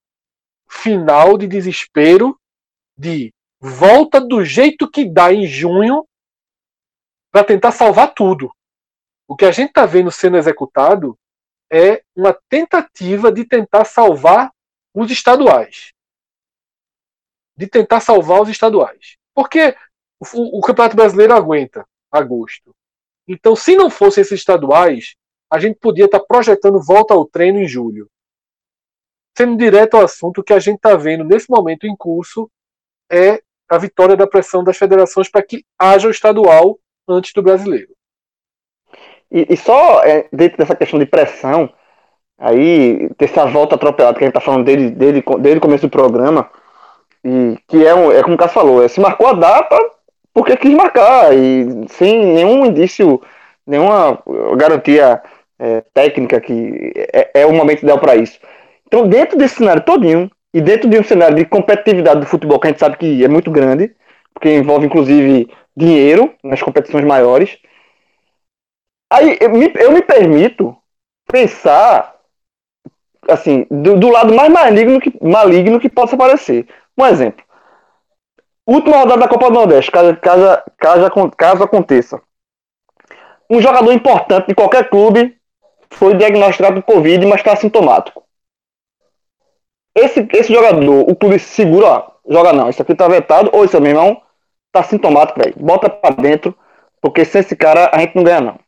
[0.68, 2.40] final de desespero
[2.99, 6.05] de volta do jeito que dá em junho
[7.31, 8.51] para tentar salvar tudo.
[9.26, 11.17] O que a gente está vendo sendo executado
[11.71, 14.51] é uma tentativa de tentar salvar
[14.93, 15.93] os estaduais.
[17.55, 19.15] De tentar salvar os estaduais.
[19.34, 19.77] Porque
[20.19, 22.76] o, o Campeonato Brasileiro aguenta agosto.
[23.26, 25.15] Então, se não fossem esses estaduais,
[25.49, 28.09] a gente podia estar tá projetando volta ao treino em julho.
[29.38, 32.51] Sendo direto ao assunto, o que a gente está vendo nesse momento em curso
[33.11, 37.90] é a vitória da pressão das federações para que haja o estadual antes do brasileiro.
[39.31, 41.72] E, e só é, dentro dessa questão de pressão,
[42.38, 45.91] aí, essa volta atropelada que a gente está falando desde, desde, desde o começo do
[45.91, 46.49] programa,
[47.23, 49.77] e que é, um, é como o Cássio falou, é, se marcou a data
[50.34, 53.22] porque quis marcar, e sem nenhum indício,
[53.68, 54.22] nenhuma
[54.56, 55.22] garantia
[55.60, 58.40] é, técnica que é, é o momento ideal para isso.
[58.88, 62.67] Então, dentro desse cenário todinho, e dentro de um cenário de competitividade do futebol que
[62.67, 63.95] a gente sabe que é muito grande,
[64.34, 67.57] porque envolve inclusive dinheiro nas competições maiores,
[69.11, 70.76] aí eu me, eu me permito
[71.27, 72.15] pensar
[73.27, 76.67] assim, do, do, lado mais maligno que, maligno que possa aparecer.
[76.97, 77.45] Um exemplo.
[78.65, 82.21] Última rodada da Copa do Nordeste, caso, caso, caso, caso aconteça.
[83.49, 85.35] Um jogador importante de qualquer clube
[85.91, 88.23] foi diagnosticado com Covid, mas está sintomático.
[89.95, 93.80] Esse, esse jogador, o clube segura, ó, joga não, isso aqui tá vetado, ou isso,
[93.82, 94.22] meu irmão,
[94.72, 95.56] tá sintomático, velho.
[95.57, 96.56] Bota pra dentro,
[97.02, 98.60] porque sem esse cara a gente não ganha, não.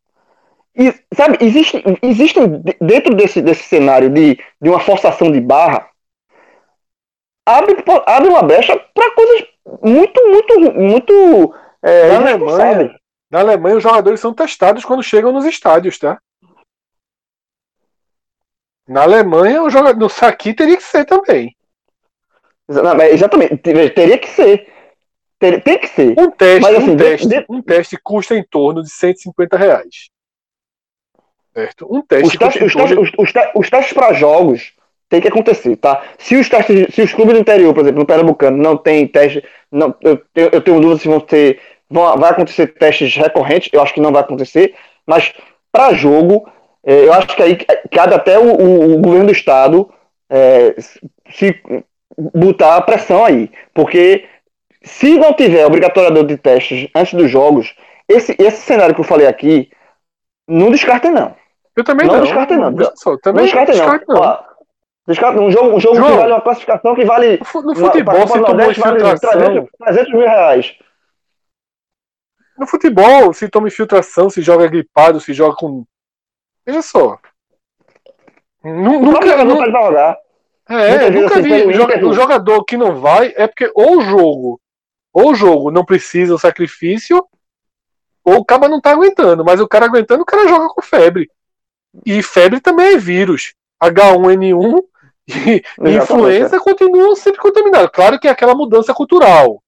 [0.75, 2.39] E, sabe, existe, existe
[2.79, 5.87] dentro desse, desse cenário de, de uma forçação de barra,
[7.45, 7.75] abre,
[8.05, 9.47] abre uma brecha para coisas
[9.83, 11.53] muito, muito, muito.
[11.83, 12.95] É, na, Alemanha,
[13.29, 16.19] na Alemanha, os jogadores são testados quando chegam nos estádios, tá?
[18.91, 21.55] Na Alemanha, o jogador no Saki teria que ser também.
[23.13, 24.67] Exatamente, teria que ser.
[25.39, 26.13] Tem, tem que ser.
[26.19, 30.09] Um teste, Mas, assim, um, teste de- um teste custa em torno de 150 reais.
[31.53, 31.87] Certo?
[31.89, 34.73] Um teste Os testes, os, testes, os, os te- os testes para jogos
[35.09, 36.03] tem que acontecer, tá?
[36.17, 39.43] Se os testes, se os clubes do interior, por exemplo, no Pernambucano, não tem teste,
[39.71, 41.59] não, eu, tenho- eu tenho dúvida se vão ter,
[41.89, 45.33] vão, vai acontecer testes recorrentes, eu acho que não vai acontecer, mas
[45.71, 46.47] para jogo,
[46.83, 47.57] eu acho que aí
[47.91, 49.91] cabe até o, o- o governo do estado
[50.29, 50.75] eh,
[51.31, 51.61] se
[52.17, 54.27] botar a pressão aí, porque
[54.83, 57.75] se não tiver obrigatoriedade de testes antes dos jogos,
[58.09, 59.69] esse, esse cenário que eu falei aqui,
[60.47, 61.35] não descartem não.
[61.75, 62.21] Eu também Não não.
[62.23, 62.75] descarta não.
[62.95, 63.79] Só, Não também descarta não.
[63.79, 64.21] descarta não.
[64.21, 64.39] Ó,
[65.07, 66.11] descarta um jogo, um jogo João.
[66.11, 67.39] que vale uma classificação que vale.
[67.53, 69.31] No uma- futebol, se Copa do tomou Nordeste vale infiltração.
[69.41, 70.75] 300, 300 mil reais.
[72.57, 75.85] No futebol, se toma infiltração, se joga gripado, se joga com.
[76.71, 77.19] Veja só.
[78.63, 80.17] Nunca, jogador nu- pode pra jogar.
[80.69, 84.01] é, vezes, nunca assim, vi joga- o jogador que não vai é porque ou o
[84.01, 84.61] jogo,
[85.13, 87.25] ou o jogo não precisa o sacrifício,
[88.23, 89.43] ou o cara não tá aguentando.
[89.43, 91.29] Mas o cara aguentando, o cara joga com febre.
[92.05, 93.53] E febre também é vírus.
[93.83, 94.81] H1N1
[95.27, 95.63] e
[95.97, 97.89] influenza continuam sempre contaminados.
[97.91, 99.61] Claro que é aquela mudança cultural.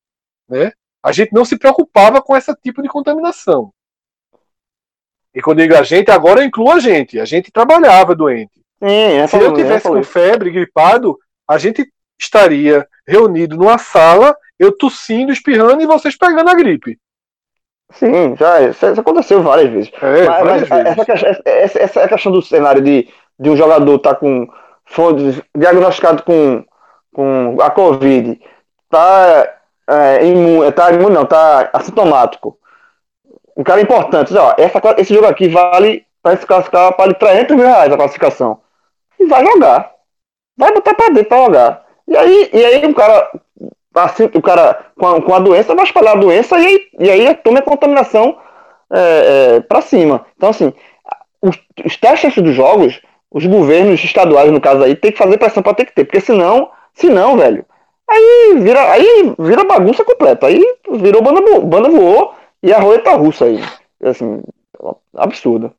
[0.47, 0.71] Né?
[1.01, 3.73] A gente não se preocupava com esse tipo de contaminação.
[5.33, 7.19] E quando eu digo a gente, agora eu incluo a gente.
[7.19, 8.51] A gente trabalhava doente.
[8.83, 11.87] Sim, é Se eu tivesse com febre, gripado, a gente
[12.19, 16.97] estaria reunido numa sala, eu tossindo, espirrando e vocês pegando a gripe.
[17.91, 19.91] Sim, já, isso, isso aconteceu várias vezes.
[20.01, 20.85] É, mas várias mas vezes.
[20.85, 23.07] essa, questão- essa, essa é a questão do cenário de,
[23.39, 24.47] de um jogador estar com
[24.85, 26.63] fonte, diagnosticado com,
[27.13, 28.39] com a Covid,
[28.89, 29.47] tá,
[29.87, 32.57] é, imune, tá imune, não, tá assintomático.
[33.55, 37.65] Um cara importante, ó, essa, esse jogo aqui vale, para se classificar, vale 300 mil
[37.65, 38.59] reais a classificação.
[39.19, 39.91] E vai jogar.
[40.57, 41.85] Vai botar pra dentro pra jogar.
[42.07, 43.29] E aí, e aí o cara,
[43.95, 47.09] assim, o cara com a, com a doença vai espalhar a doença e aí, e
[47.09, 48.37] aí toma a contaminação
[48.91, 50.25] é, é, para cima.
[50.35, 50.73] Então, assim,
[51.41, 53.01] os, os testes dos jogos,
[53.31, 56.21] os governos estaduais, no caso aí, tem que fazer pressão para ter que ter, porque
[56.21, 57.65] senão, senão, velho,
[58.09, 60.47] aí vira, aí vira bagunça completa.
[60.47, 60.61] Aí
[60.91, 63.59] virou banda, banda voou e a roleta russa aí.
[64.01, 64.41] Assim,
[65.13, 65.73] absurdo.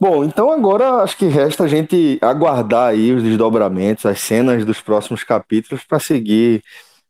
[0.00, 4.80] Bom, então agora acho que resta a gente aguardar aí os desdobramentos, as cenas dos
[4.80, 6.62] próximos capítulos para seguir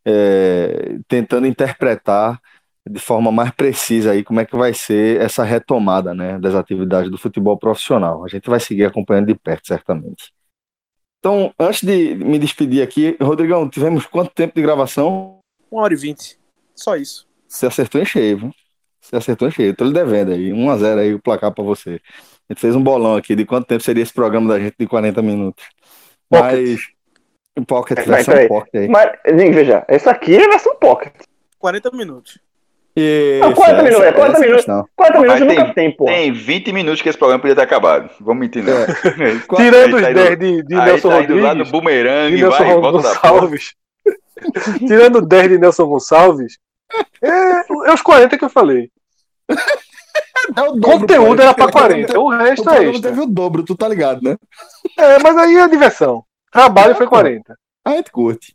[0.04, 2.40] é, tentando interpretar
[2.88, 7.10] de forma mais precisa aí como é que vai ser essa retomada, né, das atividades
[7.10, 8.24] do futebol profissional.
[8.24, 10.32] A gente vai seguir acompanhando de perto, certamente.
[11.20, 15.38] Então, antes de me despedir aqui, Rodrigão, tivemos quanto tempo de gravação?
[15.70, 16.38] Uma hora e vinte.
[16.74, 17.28] Só isso.
[17.46, 18.50] Você acertou em cheio, viu?
[19.10, 19.74] Você acertou em cheio.
[19.74, 20.52] Tô lhe devendo aí.
[20.52, 22.00] 1 a 0 aí o placar pra você.
[22.48, 24.86] A gente fez um bolão aqui de quanto tempo seria esse programa da gente de
[24.86, 25.64] 40 minutos.
[26.28, 26.52] Pocket.
[26.52, 26.80] Mas.
[27.66, 28.48] Pocket, Vai, versão peraí.
[28.48, 28.88] pocket aí.
[28.88, 31.12] Mas, gente, veja, essa aqui é versão pocket.
[31.58, 32.38] 40 minutos.
[32.96, 34.64] Isso, Não, 40 essa- minutos, é 40 essa minutos.
[34.64, 34.88] questão.
[34.96, 36.04] 40 minutos nunca tem, pô.
[36.06, 38.10] Tem 20 minutos que esse programa podia ter acabado.
[38.20, 38.72] Vamos mentir, não.
[39.46, 41.46] Qual- Tirando os Aí tá 10 indo- de, de Aí Nelson tá indo lá no
[41.64, 43.28] Rodrigues, bumerangue, de Nelson vai e volta da porta.
[43.30, 43.74] Gonçalves.
[44.78, 46.58] Tirando 10 de Nelson Gonçalves,
[47.22, 47.28] é,
[47.90, 48.90] é os 40 que eu falei.
[50.56, 53.10] É o O dobro, conteúdo era pra 40, o O resto é programa extra.
[53.10, 54.36] teve o dobro, tu tá ligado, né?
[54.98, 56.24] É, mas aí é diversão.
[56.52, 57.56] Trabalho foi 40.
[57.84, 58.54] A gente curte.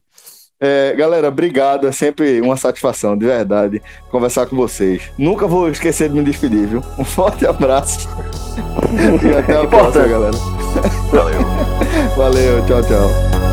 [0.60, 1.88] É, galera, obrigado.
[1.88, 5.12] É sempre uma satisfação, de verdade, conversar com vocês.
[5.18, 6.82] Nunca vou esquecer de me despedir, viu?
[6.98, 8.10] Um forte abraço.
[9.24, 10.38] e até a próxima, galera.
[11.12, 11.42] Valeu.
[12.18, 13.45] Valeu, tchau, tchau.